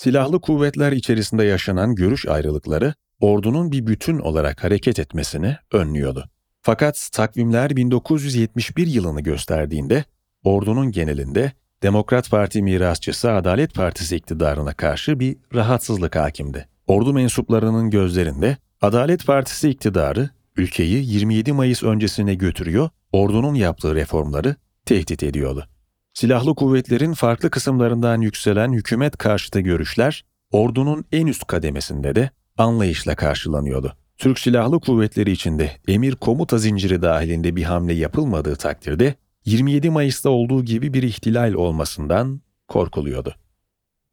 Silahlı 0.00 0.40
kuvvetler 0.40 0.92
içerisinde 0.92 1.44
yaşanan 1.44 1.94
görüş 1.94 2.26
ayrılıkları 2.26 2.94
ordunun 3.20 3.72
bir 3.72 3.86
bütün 3.86 4.18
olarak 4.18 4.64
hareket 4.64 4.98
etmesini 4.98 5.56
önlüyordu. 5.72 6.30
Fakat 6.62 7.08
takvimler 7.12 7.76
1971 7.76 8.86
yılını 8.86 9.20
gösterdiğinde 9.20 10.04
ordunun 10.44 10.92
genelinde 10.92 11.52
Demokrat 11.82 12.30
Parti 12.30 12.62
mirasçısı 12.62 13.32
Adalet 13.32 13.74
Partisi 13.74 14.16
iktidarına 14.16 14.72
karşı 14.72 15.20
bir 15.20 15.36
rahatsızlık 15.54 16.16
hakimdi. 16.16 16.68
Ordu 16.86 17.12
mensuplarının 17.12 17.90
gözlerinde 17.90 18.56
Adalet 18.80 19.26
Partisi 19.26 19.70
iktidarı 19.70 20.28
ülkeyi 20.56 21.04
27 21.12 21.52
Mayıs 21.52 21.82
öncesine 21.82 22.34
götürüyor, 22.34 22.88
ordunun 23.12 23.54
yaptığı 23.54 23.94
reformları 23.94 24.56
tehdit 24.86 25.22
ediyordu. 25.22 25.68
Silahlı 26.14 26.54
kuvvetlerin 26.54 27.12
farklı 27.12 27.50
kısımlarından 27.50 28.20
yükselen 28.20 28.72
hükümet 28.72 29.16
karşıtı 29.16 29.60
görüşler 29.60 30.24
ordunun 30.50 31.04
en 31.12 31.26
üst 31.26 31.46
kademesinde 31.46 32.14
de 32.14 32.30
anlayışla 32.58 33.16
karşılanıyordu. 33.16 33.96
Türk 34.18 34.38
Silahlı 34.38 34.80
Kuvvetleri 34.80 35.30
içinde 35.30 35.76
emir 35.88 36.14
komuta 36.14 36.58
zinciri 36.58 37.02
dahilinde 37.02 37.56
bir 37.56 37.62
hamle 37.62 37.92
yapılmadığı 37.92 38.56
takdirde 38.56 39.14
27 39.44 39.90
Mayıs'ta 39.90 40.30
olduğu 40.30 40.64
gibi 40.64 40.94
bir 40.94 41.02
ihtilal 41.02 41.52
olmasından 41.52 42.40
korkuluyordu. 42.68 43.34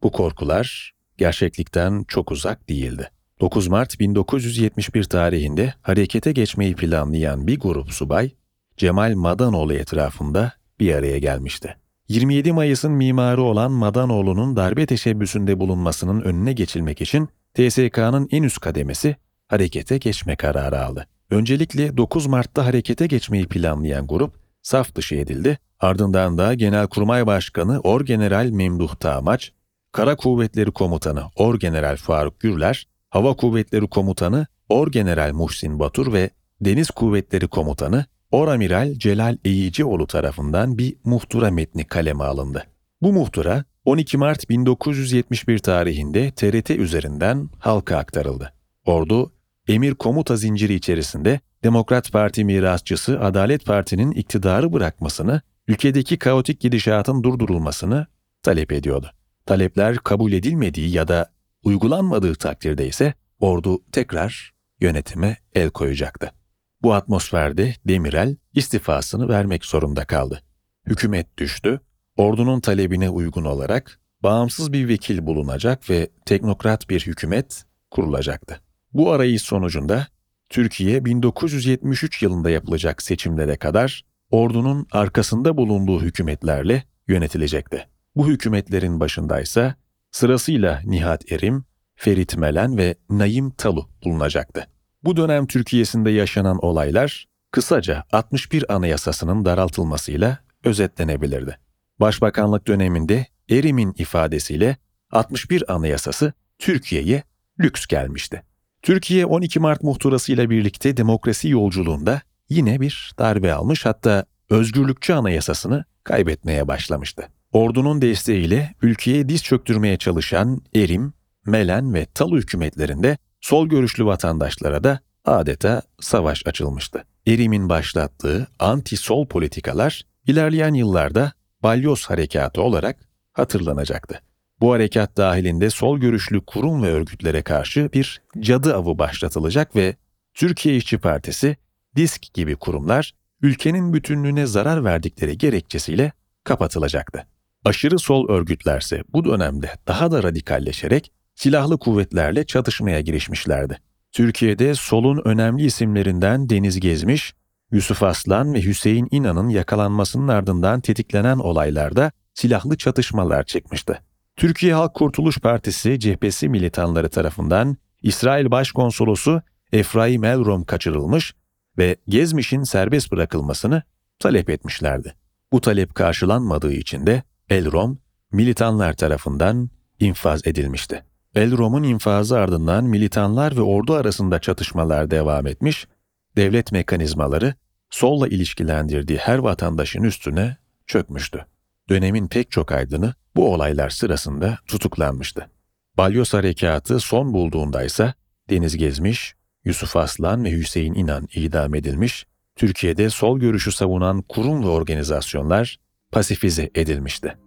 Bu 0.03 0.11
korkular 0.11 0.93
gerçeklikten 1.17 2.03
çok 2.03 2.31
uzak 2.31 2.69
değildi. 2.69 3.11
9 3.39 3.67
Mart 3.67 3.99
1971 3.99 5.03
tarihinde 5.03 5.73
harekete 5.81 6.31
geçmeyi 6.31 6.75
planlayan 6.75 7.47
bir 7.47 7.59
grup 7.59 7.93
subay, 7.93 8.31
Cemal 8.77 9.15
Madanoğlu 9.15 9.73
etrafında 9.73 10.51
bir 10.79 10.93
araya 10.93 11.17
gelmişti. 11.17 11.75
27 12.09 12.51
Mayıs'ın 12.51 12.91
mimarı 12.91 13.41
olan 13.41 13.71
Madanoğlu'nun 13.71 14.55
darbe 14.55 14.85
teşebbüsünde 14.85 15.59
bulunmasının 15.59 16.21
önüne 16.21 16.53
geçilmek 16.53 17.01
için 17.01 17.29
TSK'nın 17.53 18.27
en 18.31 18.43
üst 18.43 18.59
kademesi 18.59 19.15
harekete 19.47 19.97
geçme 19.97 20.35
kararı 20.35 20.85
aldı. 20.85 21.07
Öncelikle 21.29 21.97
9 21.97 22.27
Mart'ta 22.27 22.65
harekete 22.65 23.07
geçmeyi 23.07 23.47
planlayan 23.47 24.07
grup 24.07 24.33
saf 24.61 24.95
dışı 24.95 25.15
edildi. 25.15 25.57
Ardından 25.79 26.37
da 26.37 26.53
Genelkurmay 26.53 27.27
Başkanı 27.27 27.79
Orgeneral 27.79 28.49
Memduh 28.49 28.95
Tağmaç, 28.95 29.51
Kara 29.91 30.15
Kuvvetleri 30.15 30.71
Komutanı 30.71 31.23
Orgeneral 31.35 31.95
Faruk 31.95 32.39
Gürler, 32.39 32.87
Hava 33.09 33.33
Kuvvetleri 33.33 33.87
Komutanı 33.87 34.47
Orgeneral 34.69 35.33
Muhsin 35.33 35.79
Batur 35.79 36.13
ve 36.13 36.29
Deniz 36.61 36.91
Kuvvetleri 36.91 37.47
Komutanı 37.47 38.05
Oramiral 38.31 38.93
Celal 38.97 39.37
Eğicioğlu 39.45 40.07
tarafından 40.07 40.77
bir 40.77 40.95
muhtıra 41.03 41.51
metni 41.51 41.85
kaleme 41.85 42.23
alındı. 42.23 42.63
Bu 43.01 43.13
muhtıra 43.13 43.63
12 43.85 44.17
Mart 44.17 44.49
1971 44.49 45.59
tarihinde 45.59 46.31
TRT 46.31 46.69
üzerinden 46.69 47.49
halka 47.59 47.97
aktarıldı. 47.97 48.53
Ordu, 48.85 49.33
emir 49.67 49.95
komuta 49.95 50.35
zinciri 50.35 50.73
içerisinde 50.73 51.39
Demokrat 51.63 52.11
Parti 52.11 52.45
mirasçısı 52.45 53.19
Adalet 53.19 53.65
Parti'nin 53.65 54.11
iktidarı 54.11 54.73
bırakmasını, 54.73 55.41
ülkedeki 55.67 56.17
kaotik 56.17 56.59
gidişatın 56.59 57.23
durdurulmasını 57.23 58.07
talep 58.43 58.71
ediyordu. 58.71 59.11
Talepler 59.45 59.97
kabul 59.97 60.31
edilmediği 60.31 60.91
ya 60.91 61.07
da 61.07 61.31
uygulanmadığı 61.63 62.35
takdirde 62.35 62.87
ise 62.87 63.13
ordu 63.39 63.81
tekrar 63.91 64.53
yönetime 64.81 65.37
el 65.55 65.69
koyacaktı. 65.69 66.36
Bu 66.81 66.93
atmosferde 66.93 67.75
Demirel 67.85 68.35
istifasını 68.53 69.29
vermek 69.29 69.65
zorunda 69.65 70.05
kaldı. 70.05 70.41
Hükümet 70.85 71.37
düştü, 71.37 71.81
ordunun 72.17 72.59
talebine 72.59 73.09
uygun 73.09 73.45
olarak 73.45 73.99
bağımsız 74.23 74.73
bir 74.73 74.87
vekil 74.87 75.25
bulunacak 75.25 75.89
ve 75.89 76.09
teknokrat 76.25 76.89
bir 76.89 76.99
hükümet 76.99 77.65
kurulacaktı. 77.91 78.61
Bu 78.93 79.11
arayış 79.11 79.41
sonucunda 79.41 80.07
Türkiye 80.49 81.05
1973 81.05 82.23
yılında 82.23 82.49
yapılacak 82.49 83.01
seçimlere 83.01 83.57
kadar 83.57 84.05
ordunun 84.31 84.87
arkasında 84.91 85.57
bulunduğu 85.57 86.01
hükümetlerle 86.01 86.83
yönetilecekti. 87.07 87.87
Bu 88.15 88.27
hükümetlerin 88.27 88.99
başındaysa 88.99 89.75
sırasıyla 90.11 90.81
Nihat 90.85 91.31
Erim, 91.31 91.65
Ferit 91.95 92.37
Melen 92.37 92.77
ve 92.77 92.95
Naim 93.09 93.49
Talu 93.49 93.89
bulunacaktı. 94.03 94.67
Bu 95.07 95.17
dönem 95.17 95.47
Türkiye'sinde 95.47 96.09
yaşanan 96.09 96.65
olaylar 96.65 97.25
kısaca 97.51 98.03
61 98.11 98.73
Anayasası'nın 98.73 99.45
daraltılmasıyla 99.45 100.37
özetlenebilirdi. 100.63 101.57
Başbakanlık 101.99 102.67
döneminde 102.67 103.27
Erim'in 103.49 103.93
ifadesiyle 103.97 104.77
61 105.11 105.73
Anayasası 105.73 106.33
Türkiye'ye 106.59 107.23
lüks 107.59 107.85
gelmişti. 107.85 108.43
Türkiye 108.81 109.25
12 109.25 109.59
Mart 109.59 109.83
muhtırası 109.83 110.31
ile 110.31 110.49
birlikte 110.49 110.97
demokrasi 110.97 111.49
yolculuğunda 111.49 112.21
yine 112.49 112.81
bir 112.81 113.11
darbe 113.19 113.53
almış 113.53 113.85
hatta 113.85 114.25
özgürlükçü 114.49 115.13
anayasasını 115.13 115.85
kaybetmeye 116.03 116.67
başlamıştı. 116.67 117.29
Ordunun 117.51 118.01
desteğiyle 118.01 118.75
ülkeye 118.81 119.29
diz 119.29 119.43
çöktürmeye 119.43 119.97
çalışan 119.97 120.61
Erim, 120.75 121.13
Melen 121.45 121.93
ve 121.93 122.05
Talu 122.05 122.37
hükümetlerinde 122.37 123.17
sol 123.41 123.67
görüşlü 123.67 124.05
vatandaşlara 124.05 124.83
da 124.83 124.99
adeta 125.27 125.81
savaş 125.99 126.47
açılmıştı. 126.47 127.03
Erim'in 127.27 127.69
başlattığı 127.69 128.47
anti-sol 128.59 129.27
politikalar 129.27 130.01
ilerleyen 130.27 130.73
yıllarda 130.73 131.31
Balyoz 131.63 132.05
Harekatı 132.05 132.61
olarak 132.61 132.97
hatırlanacaktı. 133.33 134.21
Bu 134.59 134.73
harekat 134.73 135.17
dahilinde 135.17 135.69
sol 135.69 135.99
görüşlü 135.99 136.45
kurum 136.45 136.83
ve 136.83 136.91
örgütlere 136.91 137.41
karşı 137.41 137.89
bir 137.93 138.21
cadı 138.39 138.75
avı 138.75 138.99
başlatılacak 138.99 139.75
ve 139.75 139.95
Türkiye 140.33 140.75
İşçi 140.75 140.97
Partisi, 140.97 141.57
DİSK 141.95 142.33
gibi 142.33 142.55
kurumlar 142.55 143.13
ülkenin 143.41 143.93
bütünlüğüne 143.93 144.45
zarar 144.45 144.83
verdikleri 144.83 145.37
gerekçesiyle 145.37 146.11
kapatılacaktı. 146.43 147.27
Aşırı 147.65 147.99
sol 147.99 148.29
örgütlerse 148.29 149.03
bu 149.13 149.25
dönemde 149.25 149.71
daha 149.87 150.11
da 150.11 150.23
radikalleşerek 150.23 151.11
silahlı 151.35 151.79
kuvvetlerle 151.79 152.45
çatışmaya 152.45 153.01
girişmişlerdi. 153.01 153.79
Türkiye'de 154.17 154.75
solun 154.75 155.21
önemli 155.25 155.65
isimlerinden 155.65 156.49
Deniz 156.49 156.79
Gezmiş, 156.79 157.33
Yusuf 157.71 158.03
Aslan 158.03 158.53
ve 158.53 158.63
Hüseyin 158.63 159.07
İnan'ın 159.11 159.49
yakalanmasının 159.49 160.27
ardından 160.27 160.81
tetiklenen 160.81 161.37
olaylarda 161.37 162.11
silahlı 162.33 162.77
çatışmalar 162.77 163.43
çıkmıştı. 163.43 164.03
Türkiye 164.35 164.73
Halk 164.73 164.93
Kurtuluş 164.93 165.39
Partisi 165.39 165.99
cephesi 165.99 166.49
militanları 166.49 167.09
tarafından 167.09 167.77
İsrail 168.01 168.51
Başkonsolosu 168.51 169.41
Efraim 169.71 170.23
Elrom 170.23 170.63
kaçırılmış 170.63 171.33
ve 171.77 171.95
Gezmiş'in 172.07 172.63
serbest 172.63 173.11
bırakılmasını 173.11 173.83
talep 174.19 174.49
etmişlerdi. 174.49 175.15
Bu 175.51 175.61
talep 175.61 175.95
karşılanmadığı 175.95 176.73
için 176.73 177.07
de 177.07 177.23
Elrom 177.49 177.99
militanlar 178.31 178.93
tarafından 178.93 179.69
infaz 179.99 180.47
edilmişti. 180.47 181.03
Elrom'un 181.37 181.83
infazı 181.83 182.39
ardından 182.39 182.83
militanlar 182.83 183.55
ve 183.57 183.61
ordu 183.61 183.93
arasında 183.93 184.39
çatışmalar 184.39 185.11
devam 185.11 185.47
etmiş, 185.47 185.87
devlet 186.35 186.71
mekanizmaları 186.71 187.53
solla 187.89 188.27
ilişkilendirdiği 188.27 189.17
her 189.17 189.37
vatandaşın 189.37 190.03
üstüne 190.03 190.57
çökmüştü. 190.87 191.45
Dönemin 191.89 192.27
pek 192.27 192.51
çok 192.51 192.71
aydını 192.71 193.13
bu 193.35 193.53
olaylar 193.53 193.89
sırasında 193.89 194.57
tutuklanmıştı. 194.67 195.49
Balyoz 195.97 196.33
Harekatı 196.33 196.99
son 196.99 197.33
bulduğunda 197.33 197.83
ise 197.83 198.13
Deniz 198.49 198.77
Gezmiş, 198.77 199.35
Yusuf 199.65 199.97
Aslan 199.97 200.43
ve 200.43 200.51
Hüseyin 200.51 200.93
İnan 200.93 201.27
idam 201.35 201.75
edilmiş, 201.75 202.25
Türkiye'de 202.55 203.09
sol 203.09 203.39
görüşü 203.39 203.71
savunan 203.71 204.21
kurum 204.21 204.63
ve 204.63 204.67
organizasyonlar 204.67 205.77
pasifize 206.11 206.69
edilmişti. 206.75 207.37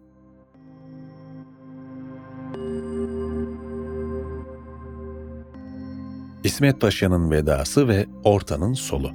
İsmet 6.45 6.81
Paşa'nın 6.81 7.31
vedası 7.31 7.89
ve 7.89 8.07
ortanın 8.25 8.75
solu. 8.75 9.13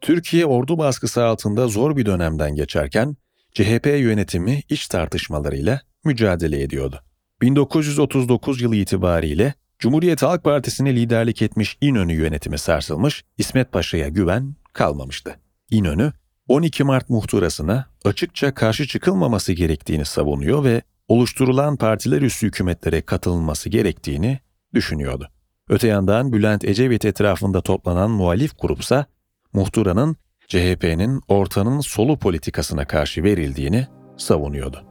Türkiye 0.00 0.46
ordu 0.46 0.78
baskısı 0.78 1.24
altında 1.24 1.68
zor 1.68 1.96
bir 1.96 2.06
dönemden 2.06 2.54
geçerken 2.54 3.16
CHP 3.52 3.86
yönetimi 3.86 4.62
iç 4.68 4.88
tartışmalarıyla 4.88 5.80
mücadele 6.04 6.62
ediyordu. 6.62 7.00
1939 7.42 8.62
yılı 8.62 8.76
itibariyle 8.76 9.54
Cumhuriyet 9.78 10.22
Halk 10.22 10.44
Partisi'ne 10.44 10.96
liderlik 10.96 11.42
etmiş 11.42 11.78
İnönü 11.80 12.12
yönetimi 12.12 12.58
sarsılmış, 12.58 13.24
İsmet 13.38 13.72
Paşa'ya 13.72 14.08
güven 14.08 14.54
kalmamıştı. 14.72 15.36
İnönü, 15.70 16.12
12 16.52 16.84
Mart 16.84 17.10
muhtırasına 17.10 17.86
açıkça 18.04 18.54
karşı 18.54 18.86
çıkılmaması 18.86 19.52
gerektiğini 19.52 20.04
savunuyor 20.04 20.64
ve 20.64 20.82
oluşturulan 21.08 21.76
partiler 21.76 22.22
üstü 22.22 22.46
hükümetlere 22.46 23.00
katılması 23.00 23.68
gerektiğini 23.68 24.38
düşünüyordu. 24.74 25.28
Öte 25.68 25.88
yandan 25.88 26.32
Bülent 26.32 26.64
Ecevit 26.64 27.04
etrafında 27.04 27.60
toplanan 27.60 28.10
muhalif 28.10 28.58
grupsa 28.60 29.06
muhtıranın 29.52 30.16
CHP'nin 30.48 31.20
ortanın 31.28 31.80
solu 31.80 32.18
politikasına 32.18 32.86
karşı 32.86 33.22
verildiğini 33.22 33.86
savunuyordu. 34.16 34.84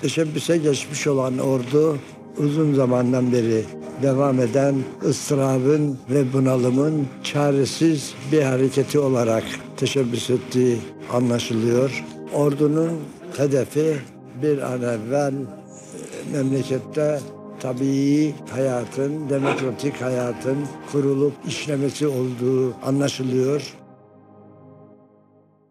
Teşebbüse 0.00 0.58
geçmiş 0.58 1.06
olan 1.06 1.38
ordu 1.38 1.98
uzun 2.38 2.74
zamandan 2.74 3.32
beri 3.32 3.64
devam 4.02 4.40
eden 4.40 4.74
ıstırabın 5.04 5.98
ve 6.10 6.32
bunalımın 6.32 7.06
çaresiz 7.24 8.14
bir 8.32 8.42
hareketi 8.42 8.98
olarak 8.98 9.44
teşebbüs 9.76 10.30
ettiği 10.30 10.78
anlaşılıyor. 11.12 12.04
Ordunun 12.34 12.92
hedefi 13.36 13.96
bir 14.42 14.58
an 14.58 14.82
evvel 14.82 15.34
e, 15.34 16.36
memlekette 16.36 17.20
tabii 17.60 18.34
hayatın, 18.50 19.28
demokratik 19.30 20.00
hayatın 20.02 20.58
kurulup 20.92 21.32
işlemesi 21.48 22.06
olduğu 22.06 22.74
anlaşılıyor. 22.86 23.74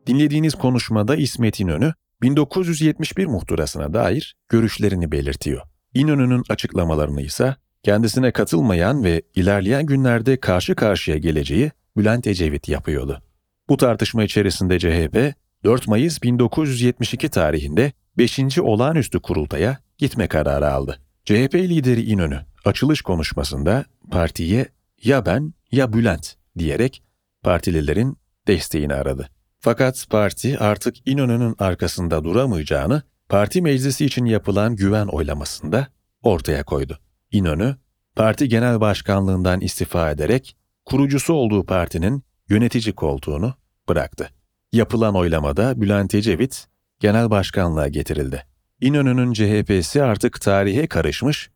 Dinlediğiniz 0.07 0.55
konuşmada 0.55 1.15
İsmet 1.15 1.59
İnönü 1.59 1.93
1971 2.21 3.25
muhtırasına 3.25 3.93
dair 3.93 4.35
görüşlerini 4.49 5.11
belirtiyor. 5.11 5.68
İnönü'nün 5.93 6.43
açıklamalarını 6.49 7.21
ise 7.21 7.55
kendisine 7.83 8.31
katılmayan 8.31 9.03
ve 9.03 9.21
ilerleyen 9.35 9.85
günlerde 9.85 10.39
karşı 10.39 10.75
karşıya 10.75 11.17
geleceği 11.17 11.71
Bülent 11.97 12.27
Ecevit 12.27 12.69
yapıyordu. 12.69 13.21
Bu 13.69 13.77
tartışma 13.77 14.23
içerisinde 14.23 14.79
CHP, 14.79 15.33
4 15.63 15.87
Mayıs 15.87 16.23
1972 16.23 17.29
tarihinde 17.29 17.91
5. 18.17 18.57
olağanüstü 18.59 19.19
kurultaya 19.19 19.77
gitme 19.97 20.27
kararı 20.27 20.71
aldı. 20.71 20.99
CHP 21.25 21.55
lideri 21.55 22.01
İnönü 22.01 22.45
açılış 22.65 23.01
konuşmasında 23.01 23.85
partiye 24.11 24.65
ya 25.03 25.25
ben 25.25 25.53
ya 25.71 25.93
Bülent 25.93 26.35
diyerek 26.57 27.03
partililerin 27.43 28.17
desteğini 28.47 28.93
aradı. 28.93 29.29
Fakat 29.59 30.05
parti 30.09 30.59
artık 30.59 30.95
İnönü'nün 31.07 31.55
arkasında 31.59 32.23
duramayacağını 32.23 33.01
parti 33.29 33.61
meclisi 33.61 34.05
için 34.05 34.25
yapılan 34.25 34.75
güven 34.75 35.07
oylamasında 35.07 35.87
ortaya 36.23 36.63
koydu. 36.63 36.99
İnönü, 37.31 37.75
parti 38.15 38.49
genel 38.49 38.81
başkanlığından 38.81 39.61
istifa 39.61 40.11
ederek 40.11 40.57
kurucusu 40.85 41.33
olduğu 41.33 41.65
partinin 41.65 42.23
yönetici 42.49 42.95
koltuğunu 42.95 43.53
bıraktı. 43.89 44.29
Yapılan 44.71 45.15
oylamada 45.15 45.81
Bülent 45.81 46.15
Ecevit 46.15 46.67
genel 46.99 47.29
başkanlığa 47.29 47.87
getirildi. 47.87 48.45
İnönü'nün 48.81 49.33
CHP'si 49.33 50.03
artık 50.03 50.41
tarihe 50.41 50.87
karışmış, 50.87 51.49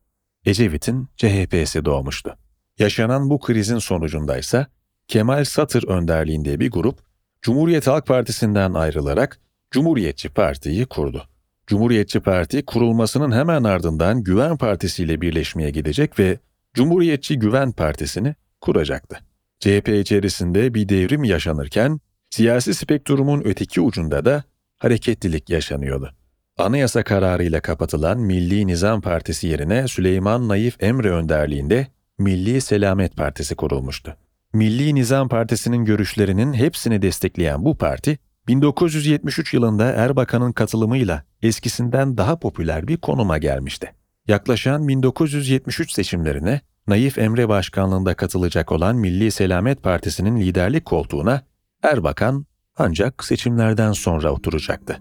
Ecevit'in 0.46 1.08
CHP'si 1.18 1.86
doğmuştu. 1.86 2.38
Yaşanan 2.80 3.30
bu 3.30 3.40
krizin 3.40 3.78
sonucundaysa 3.78 4.68
Kemal 5.08 5.44
Satır 5.44 5.88
önderliğinde 5.88 6.60
bir 6.60 6.72
grup 6.72 7.00
Cumhuriyet 7.42 7.88
Halk 7.88 8.08
Partisi'nden 8.08 8.74
ayrılarak 8.74 9.40
Cumhuriyetçi 9.72 10.30
Parti'yi 10.30 10.86
kurdu. 10.86 11.28
Cumhuriyetçi 11.68 12.20
Parti 12.20 12.66
kurulmasının 12.66 13.32
hemen 13.32 13.64
ardından 13.64 14.24
Güven 14.24 14.58
Partisi 14.58 15.04
ile 15.04 15.22
birleşmeye 15.22 15.70
gidecek 15.70 16.20
ve 16.20 16.40
Cumhuriyetçi 16.74 17.40
Güven 17.40 17.72
Partisi'ni 17.72 18.36
kuracaktı. 18.62 19.20
CHP 19.60 19.90
içerisinde 19.90 20.74
bir 20.74 20.90
devrim 20.90 21.24
yaşanırken 21.24 22.00
siyasi 22.30 22.74
spektrumun 22.74 23.42
öteki 23.46 23.82
ucunda 23.82 24.26
da 24.26 24.44
hareketlilik 24.78 25.50
yaşanıyordu. 25.50 26.14
Anayasa 26.58 27.04
kararıyla 27.04 27.62
kapatılan 27.62 28.20
Milli 28.20 28.68
Nizam 28.68 29.02
Partisi 29.02 29.48
yerine 29.48 29.88
Süleyman 29.88 30.48
Naif 30.48 30.84
Emre 30.84 31.10
önderliğinde 31.10 31.88
Milli 32.20 32.62
Selamet 32.62 33.18
Partisi 33.18 33.56
kurulmuştu. 33.56 34.18
Milli 34.54 34.96
Nizam 34.96 35.30
Partisi'nin 35.30 35.86
görüşlerinin 35.86 36.54
hepsini 36.54 37.02
destekleyen 37.02 37.66
bu 37.66 37.78
parti, 37.78 38.18
1973 38.48 39.54
yılında 39.54 39.86
Erbakan'ın 39.86 40.52
katılımıyla 40.52 41.24
eskisinden 41.42 42.18
daha 42.18 42.40
popüler 42.40 42.88
bir 42.88 42.98
konuma 42.98 43.38
gelmişti. 43.38 43.94
Yaklaşan 44.28 44.88
1973 44.88 45.92
seçimlerine 45.92 46.62
Naif 46.88 47.18
Emre 47.18 47.50
başkanlığında 47.50 48.14
katılacak 48.14 48.72
olan 48.72 48.96
Milli 48.96 49.32
Selamet 49.32 49.84
Partisi'nin 49.84 50.40
liderlik 50.42 50.86
koltuğuna 50.86 51.42
Erbakan 51.84 52.46
ancak 52.78 53.24
seçimlerden 53.24 53.92
sonra 53.92 54.32
oturacaktı. 54.32 55.00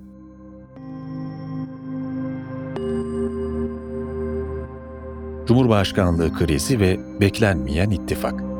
Cumhurbaşkanlığı 5.46 6.34
krizi 6.34 6.80
ve 6.80 7.00
beklenmeyen 7.20 7.90
ittifak. 7.90 8.51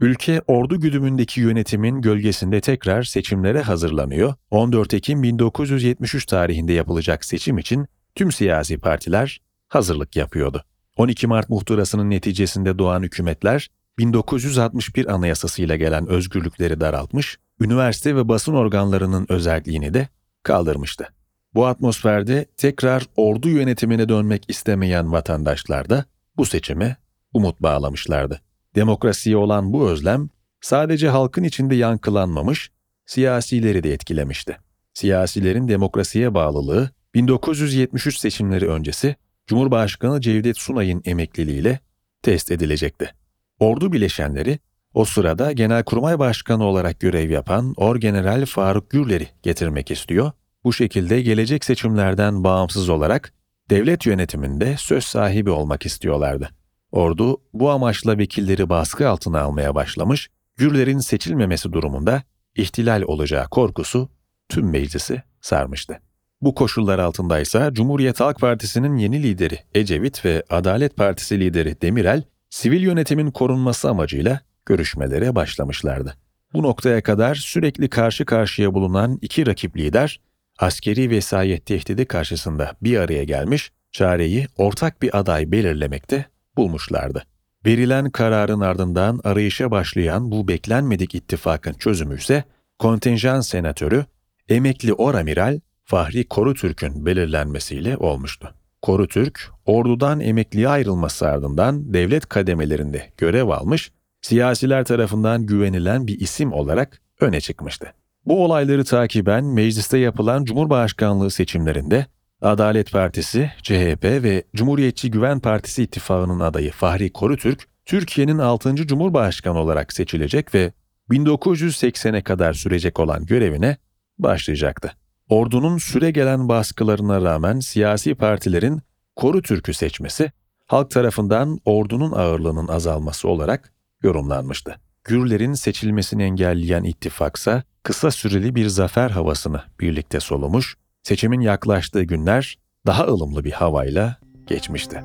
Ülke 0.00 0.42
ordu 0.46 0.80
güdümündeki 0.80 1.40
yönetimin 1.40 2.00
gölgesinde 2.00 2.60
tekrar 2.60 3.02
seçimlere 3.02 3.60
hazırlanıyor. 3.62 4.34
14 4.50 4.94
Ekim 4.94 5.22
1973 5.22 6.26
tarihinde 6.26 6.72
yapılacak 6.72 7.24
seçim 7.24 7.58
için 7.58 7.86
tüm 8.14 8.32
siyasi 8.32 8.78
partiler 8.78 9.40
hazırlık 9.68 10.16
yapıyordu. 10.16 10.64
12 10.96 11.26
Mart 11.26 11.48
muhtırasının 11.48 12.10
neticesinde 12.10 12.78
doğan 12.78 13.02
hükümetler 13.02 13.68
1961 13.98 15.14
anayasasıyla 15.14 15.76
gelen 15.76 16.06
özgürlükleri 16.06 16.80
daraltmış, 16.80 17.36
üniversite 17.60 18.16
ve 18.16 18.28
basın 18.28 18.54
organlarının 18.54 19.26
özelliğini 19.28 19.94
de 19.94 20.08
kaldırmıştı. 20.42 21.08
Bu 21.54 21.66
atmosferde 21.66 22.46
tekrar 22.56 23.06
ordu 23.16 23.48
yönetimine 23.48 24.08
dönmek 24.08 24.44
istemeyen 24.48 25.12
vatandaşlar 25.12 25.90
da 25.90 26.04
bu 26.36 26.46
seçime 26.46 26.96
umut 27.32 27.60
bağlamışlardı. 27.60 28.40
Demokrasiye 28.74 29.36
olan 29.36 29.72
bu 29.72 29.88
özlem 29.88 30.30
sadece 30.60 31.08
halkın 31.08 31.44
içinde 31.44 31.74
yankılanmamış, 31.74 32.70
siyasileri 33.06 33.82
de 33.82 33.92
etkilemişti. 33.92 34.58
Siyasilerin 34.94 35.68
demokrasiye 35.68 36.34
bağlılığı 36.34 36.90
1973 37.14 38.18
seçimleri 38.18 38.68
öncesi 38.68 39.16
Cumhurbaşkanı 39.46 40.20
Cevdet 40.20 40.58
Sunay'ın 40.58 41.02
emekliliğiyle 41.04 41.80
test 42.22 42.50
edilecekti. 42.50 43.14
Ordu 43.58 43.92
bileşenleri 43.92 44.58
o 44.94 45.04
sırada 45.04 45.52
Genelkurmay 45.52 46.18
Başkanı 46.18 46.64
olarak 46.64 47.00
görev 47.00 47.30
yapan 47.30 47.74
Orgeneral 47.76 48.46
Faruk 48.46 48.90
Gürler'i 48.90 49.28
getirmek 49.42 49.90
istiyor. 49.90 50.32
Bu 50.64 50.72
şekilde 50.72 51.22
gelecek 51.22 51.64
seçimlerden 51.64 52.44
bağımsız 52.44 52.88
olarak 52.88 53.32
devlet 53.70 54.06
yönetiminde 54.06 54.74
söz 54.78 55.04
sahibi 55.04 55.50
olmak 55.50 55.86
istiyorlardı. 55.86 56.57
Ordu 56.92 57.36
bu 57.52 57.70
amaçla 57.70 58.18
vekilleri 58.18 58.68
baskı 58.68 59.08
altına 59.08 59.40
almaya 59.40 59.74
başlamış, 59.74 60.28
Gürler'in 60.56 60.98
seçilmemesi 60.98 61.72
durumunda 61.72 62.22
ihtilal 62.56 63.02
olacağı 63.02 63.48
korkusu 63.48 64.08
tüm 64.48 64.70
meclisi 64.70 65.22
sarmıştı. 65.40 66.00
Bu 66.40 66.54
koşullar 66.54 66.98
altındaysa 66.98 67.74
Cumhuriyet 67.74 68.20
Halk 68.20 68.40
Partisi'nin 68.40 68.96
yeni 68.96 69.22
lideri 69.22 69.58
Ecevit 69.74 70.24
ve 70.24 70.42
Adalet 70.50 70.96
Partisi 70.96 71.40
lideri 71.40 71.80
Demirel, 71.82 72.22
sivil 72.50 72.82
yönetimin 72.82 73.30
korunması 73.30 73.90
amacıyla 73.90 74.40
görüşmelere 74.66 75.34
başlamışlardı. 75.34 76.14
Bu 76.52 76.62
noktaya 76.62 77.02
kadar 77.02 77.34
sürekli 77.34 77.88
karşı 77.88 78.24
karşıya 78.24 78.74
bulunan 78.74 79.18
iki 79.22 79.46
rakip 79.46 79.76
lider, 79.76 80.20
askeri 80.58 81.10
vesayet 81.10 81.66
tehdidi 81.66 82.06
karşısında 82.06 82.76
bir 82.82 82.98
araya 82.98 83.24
gelmiş, 83.24 83.72
çareyi 83.92 84.46
ortak 84.56 85.02
bir 85.02 85.18
aday 85.18 85.52
belirlemekte 85.52 86.26
bulmuşlardı. 86.58 87.22
Verilen 87.66 88.10
kararın 88.10 88.60
ardından 88.60 89.20
arayışa 89.24 89.70
başlayan 89.70 90.30
bu 90.30 90.48
beklenmedik 90.48 91.14
ittifakın 91.14 91.72
çözümü 91.72 92.18
ise 92.18 92.44
kontenjan 92.78 93.40
senatörü 93.40 94.04
emekli 94.48 94.92
oramiral 94.92 95.60
Fahri 95.84 96.28
Korutürk'ün 96.28 97.06
belirlenmesiyle 97.06 97.96
olmuştu. 97.96 98.54
Korutürk, 98.82 99.50
ordudan 99.66 100.20
emekliye 100.20 100.68
ayrılması 100.68 101.28
ardından 101.28 101.94
devlet 101.94 102.26
kademelerinde 102.28 103.12
görev 103.16 103.48
almış, 103.48 103.92
siyasiler 104.22 104.84
tarafından 104.84 105.46
güvenilen 105.46 106.06
bir 106.06 106.20
isim 106.20 106.52
olarak 106.52 107.00
öne 107.20 107.40
çıkmıştı. 107.40 107.92
Bu 108.26 108.44
olayları 108.44 108.84
takiben 108.84 109.44
mecliste 109.44 109.98
yapılan 109.98 110.44
Cumhurbaşkanlığı 110.44 111.30
seçimlerinde 111.30 112.06
Adalet 112.42 112.92
Partisi, 112.92 113.50
CHP 113.62 114.04
ve 114.04 114.44
Cumhuriyetçi 114.56 115.10
Güven 115.10 115.40
Partisi 115.40 115.82
ittifakının 115.82 116.40
adayı 116.40 116.72
Fahri 116.72 117.12
Korutürk, 117.12 117.68
Türkiye'nin 117.84 118.38
6. 118.38 118.76
Cumhurbaşkanı 118.76 119.58
olarak 119.58 119.92
seçilecek 119.92 120.54
ve 120.54 120.72
1980'e 121.10 122.22
kadar 122.22 122.52
sürecek 122.52 123.00
olan 123.00 123.26
görevine 123.26 123.76
başlayacaktı. 124.18 124.92
Ordunun 125.28 125.78
süre 125.78 126.10
gelen 126.10 126.48
baskılarına 126.48 127.22
rağmen 127.22 127.60
siyasi 127.60 128.14
partilerin 128.14 128.82
Korutürk'ü 129.16 129.74
seçmesi, 129.74 130.32
halk 130.66 130.90
tarafından 130.90 131.58
ordunun 131.64 132.12
ağırlığının 132.12 132.68
azalması 132.68 133.28
olarak 133.28 133.72
yorumlanmıştı. 134.02 134.80
Gürler'in 135.04 135.54
seçilmesini 135.54 136.22
engelleyen 136.22 136.84
ittifaksa 136.84 137.62
kısa 137.82 138.10
süreli 138.10 138.54
bir 138.54 138.66
zafer 138.66 139.10
havasını 139.10 139.62
birlikte 139.80 140.20
solumuş, 140.20 140.76
seçimin 141.08 141.40
yaklaştığı 141.40 142.02
günler 142.02 142.58
daha 142.86 143.04
ılımlı 143.04 143.44
bir 143.44 143.52
havayla 143.52 144.16
geçmişti. 144.46 145.02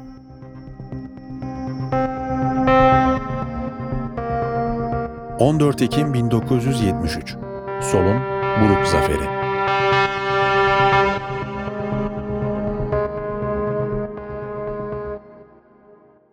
...14 5.40 5.84
Ekim 5.84 6.14
1973... 6.14 7.36
...Solun 7.82 8.22
Buruk 8.62 8.88
Zaferi... 8.88 9.44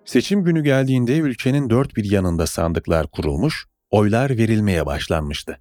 Seçim 0.05 0.45
günü 0.45 0.65
geldiğinde 0.65 1.19
ülkenin 1.19 1.71
dört 1.71 1.97
bir 1.97 2.11
yanında 2.11 2.47
sandıklar 2.47 3.07
kurulmuş, 3.07 3.67
oylar 3.91 4.31
verilmeye 4.31 4.87
başlanmıştı. 4.87 5.61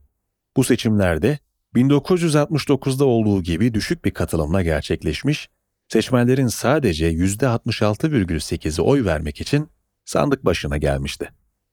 Bu 0.58 0.64
seçimlerde 0.64 1.40
1969'da 1.76 3.06
olduğu 3.06 3.44
gibi 3.44 3.74
düşük 3.74 4.06
bir 4.06 4.12
katılımla 4.12 4.62
gerçekleşmiş, 4.62 5.50
seçmenlerin 5.88 6.48
sadece 6.48 7.12
%66,8'i 7.12 8.82
oy 8.82 9.06
vermek 9.06 9.42
için 9.42 9.70
sandık 10.06 10.46
başına 10.46 10.78
gelmişti. 10.78 11.30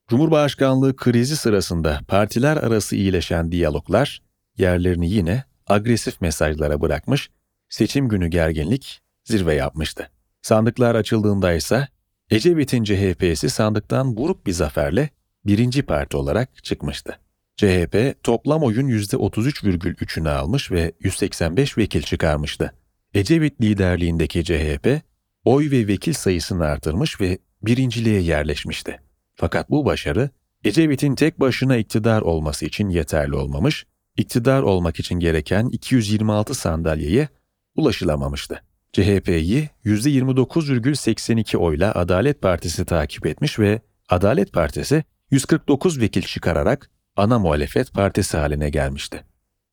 Cumhurbaşkanlığı 0.09 0.96
krizi 0.96 1.37
sırasında 1.37 2.00
partiler 2.09 2.56
arası 2.56 2.96
iyileşen 2.96 3.52
diyaloglar 3.52 4.22
yerlerini 4.59 5.11
yine 5.11 5.44
agresif 5.66 6.20
mesajlara 6.20 6.80
bırakmış, 6.80 7.30
seçim 7.68 8.09
günü 8.09 8.28
gerginlik 8.28 9.00
zirve 9.24 9.54
yapmıştı. 9.54 10.11
Sandıklar 10.42 10.94
açıldığında 10.94 11.52
ise 11.52 11.88
Ecevit'in 12.30 12.85
CHP'si 12.85 13.50
sandıktan 13.50 14.16
buruk 14.16 14.46
bir 14.46 14.52
zaferle 14.52 15.11
birinci 15.44 15.82
parti 15.82 16.16
olarak 16.16 16.64
çıkmıştı. 16.64 17.18
CHP 17.56 18.22
toplam 18.22 18.62
oyun 18.62 18.88
%33,3'ünü 18.88 20.28
almış 20.28 20.70
ve 20.70 20.92
185 21.00 21.78
vekil 21.78 22.02
çıkarmıştı. 22.02 22.72
Ecevit 23.14 23.60
liderliğindeki 23.60 24.44
CHP, 24.44 25.00
oy 25.44 25.70
ve 25.70 25.88
vekil 25.88 26.12
sayısını 26.12 26.64
artırmış 26.64 27.20
ve 27.20 27.38
birinciliğe 27.62 28.20
yerleşmişti. 28.20 29.00
Fakat 29.34 29.70
bu 29.70 29.84
başarı, 29.84 30.30
Ecevit'in 30.64 31.14
tek 31.14 31.40
başına 31.40 31.76
iktidar 31.76 32.22
olması 32.22 32.66
için 32.66 32.88
yeterli 32.88 33.34
olmamış, 33.34 33.86
iktidar 34.16 34.62
olmak 34.62 35.00
için 35.00 35.20
gereken 35.20 35.68
226 35.68 36.54
sandalyeye 36.54 37.28
ulaşılamamıştı. 37.76 38.62
CHP'yi 38.92 39.70
%29,82 39.84 41.56
oyla 41.56 41.94
Adalet 41.94 42.42
Partisi 42.42 42.84
takip 42.84 43.26
etmiş 43.26 43.58
ve 43.58 43.80
Adalet 44.08 44.52
Partisi 44.52 45.04
149 45.30 46.00
vekil 46.00 46.22
çıkararak 46.22 46.90
ana 47.16 47.38
muhalefet 47.38 47.92
partisi 47.92 48.37
haline 48.37 48.70
gelmişti. 48.70 49.24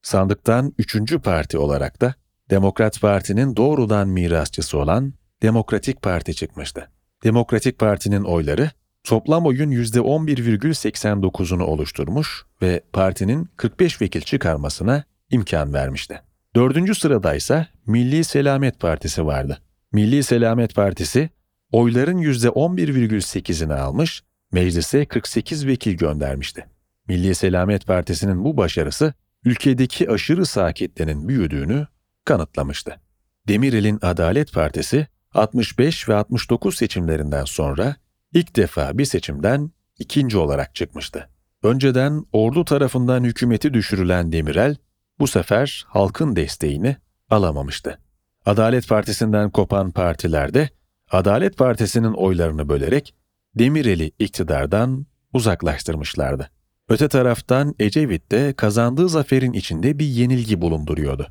Sandıktan 0.01 0.73
üçüncü 0.77 1.19
parti 1.19 1.57
olarak 1.57 2.01
da 2.01 2.13
Demokrat 2.49 3.01
Parti'nin 3.01 3.55
doğrudan 3.55 4.07
mirasçısı 4.07 4.77
olan 4.77 5.13
Demokratik 5.41 6.01
Parti 6.01 6.35
çıkmıştı. 6.35 6.89
Demokratik 7.23 7.79
Parti'nin 7.79 8.23
oyları 8.23 8.71
toplam 9.03 9.45
oyun 9.45 9.71
%11,89'unu 9.71 11.63
oluşturmuş 11.63 12.45
ve 12.61 12.81
partinin 12.93 13.49
45 13.57 14.01
vekil 14.01 14.21
çıkarmasına 14.21 15.03
imkan 15.29 15.73
vermişti. 15.73 16.21
Dördüncü 16.55 16.95
sırada 16.95 17.35
ise 17.35 17.67
Milli 17.85 18.23
Selamet 18.23 18.79
Partisi 18.79 19.25
vardı. 19.25 19.61
Milli 19.91 20.23
Selamet 20.23 20.75
Partisi 20.75 21.29
oyların 21.71 22.17
%11,8'ini 22.17 23.73
almış, 23.73 24.23
meclise 24.51 25.05
48 25.05 25.67
vekil 25.67 25.93
göndermişti. 25.93 26.65
Milli 27.07 27.35
Selamet 27.35 27.87
Partisi'nin 27.87 28.43
bu 28.43 28.57
başarısı 28.57 29.13
ülkedeki 29.45 30.09
aşırı 30.09 30.45
sağ 30.45 30.73
kitlenin 30.73 31.27
büyüdüğünü 31.27 31.87
kanıtlamıştı. 32.25 32.99
Demirel'in 33.47 33.99
Adalet 34.01 34.53
Partisi 34.53 35.07
65 35.33 36.09
ve 36.09 36.15
69 36.15 36.77
seçimlerinden 36.77 37.45
sonra 37.45 37.95
ilk 38.33 38.55
defa 38.55 38.97
bir 38.97 39.05
seçimden 39.05 39.71
ikinci 39.99 40.37
olarak 40.37 40.75
çıkmıştı. 40.75 41.29
Önceden 41.63 42.25
ordu 42.31 42.65
tarafından 42.65 43.23
hükümeti 43.23 43.73
düşürülen 43.73 44.31
Demirel 44.31 44.75
bu 45.19 45.27
sefer 45.27 45.85
halkın 45.87 46.35
desteğini 46.35 46.97
alamamıştı. 47.29 47.99
Adalet 48.45 48.87
Partisi'nden 48.87 49.49
kopan 49.49 49.91
partilerde 49.91 50.69
Adalet 51.11 51.57
Partisi'nin 51.57 52.13
oylarını 52.13 52.69
bölerek 52.69 53.15
Demirel'i 53.55 54.11
iktidardan 54.19 55.05
uzaklaştırmışlardı. 55.33 56.49
Öte 56.93 57.07
taraftan 57.07 57.75
Ecevit 57.79 58.31
de 58.31 58.53
kazandığı 58.53 59.09
zaferin 59.09 59.53
içinde 59.53 59.99
bir 59.99 60.05
yenilgi 60.05 60.61
bulunduruyordu. 60.61 61.27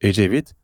Ecevit, 0.00 0.54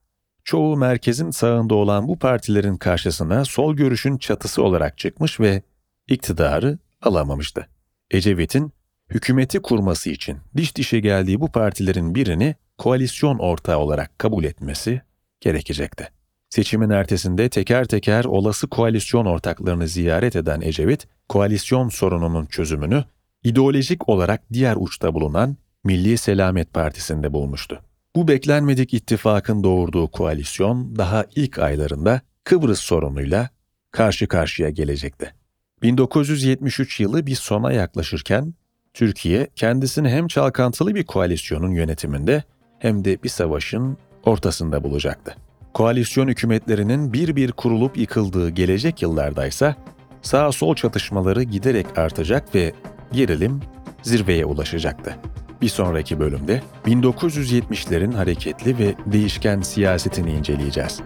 çoğu 0.44 0.76
merkezin 0.76 1.30
sağında 1.30 1.74
olan 1.74 2.08
bu 2.08 2.18
partilerin 2.18 2.76
karşısına 2.76 3.44
sol 3.44 3.76
görüşün 3.76 4.18
çatısı 4.18 4.62
olarak 4.62 4.98
çıkmış 4.98 5.40
ve 5.40 5.62
iktidarı 6.08 6.78
alamamıştı. 7.02 7.68
Ecevit'in 8.10 8.72
hükümeti 9.10 9.62
kurması 9.62 10.10
için 10.10 10.38
diş 10.56 10.76
dişe 10.76 11.00
geldiği 11.00 11.40
bu 11.40 11.52
partilerin 11.52 12.14
birini 12.14 12.54
koalisyon 12.78 13.38
ortağı 13.38 13.78
olarak 13.78 14.18
kabul 14.18 14.44
etmesi 14.44 15.02
gerekecekti. 15.40 16.08
Seçimin 16.48 16.90
ertesinde 16.90 17.48
teker 17.48 17.84
teker 17.84 18.24
olası 18.24 18.68
koalisyon 18.68 19.26
ortaklarını 19.26 19.88
ziyaret 19.88 20.36
eden 20.36 20.60
Ecevit, 20.60 21.06
koalisyon 21.28 21.88
sorununun 21.88 22.46
çözümünü 22.46 23.04
ideolojik 23.44 24.08
olarak 24.08 24.42
diğer 24.52 24.76
uçta 24.78 25.14
bulunan 25.14 25.56
Milli 25.84 26.18
Selamet 26.18 26.74
Partisi'nde 26.74 27.32
bulmuştu. 27.32 27.82
Bu 28.16 28.28
beklenmedik 28.28 28.94
ittifakın 28.94 29.64
doğurduğu 29.64 30.10
koalisyon 30.10 30.96
daha 30.96 31.24
ilk 31.34 31.58
aylarında 31.58 32.20
Kıbrıs 32.44 32.80
sorunuyla 32.80 33.48
karşı 33.90 34.28
karşıya 34.28 34.70
gelecekti. 34.70 35.34
1973 35.82 37.00
yılı 37.00 37.26
bir 37.26 37.34
sona 37.34 37.72
yaklaşırken 37.72 38.54
Türkiye 38.94 39.48
kendisini 39.56 40.08
hem 40.08 40.28
çalkantılı 40.28 40.94
bir 40.94 41.04
koalisyonun 41.04 41.70
yönetiminde 41.70 42.44
hem 42.78 43.04
de 43.04 43.22
bir 43.22 43.28
savaşın 43.28 43.96
ortasında 44.24 44.84
bulacaktı. 44.84 45.36
Koalisyon 45.74 46.28
hükümetlerinin 46.28 47.12
bir 47.12 47.36
bir 47.36 47.52
kurulup 47.52 47.96
yıkıldığı 47.96 48.50
gelecek 48.50 49.02
yıllardaysa 49.02 49.76
sağ 50.22 50.52
sol 50.52 50.74
çatışmaları 50.74 51.42
giderek 51.42 51.98
artacak 51.98 52.54
ve 52.54 52.72
gerilim 53.12 53.60
zirveye 54.02 54.44
ulaşacaktı. 54.44 55.16
Bir 55.62 55.68
sonraki 55.68 56.20
bölümde 56.20 56.62
1970'lerin 56.86 58.12
hareketli 58.12 58.78
ve 58.78 58.94
değişken 59.06 59.60
siyasetini 59.60 60.32
inceleyeceğiz. 60.32 61.00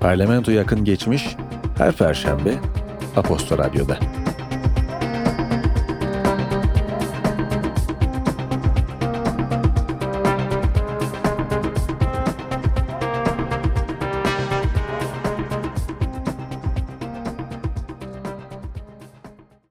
Parlamento 0.00 0.50
yakın 0.50 0.84
geçmiş 0.84 1.36
her 1.78 1.92
perşembe 1.92 2.54
Aposto 3.16 3.58
Radyo'da. 3.58 4.21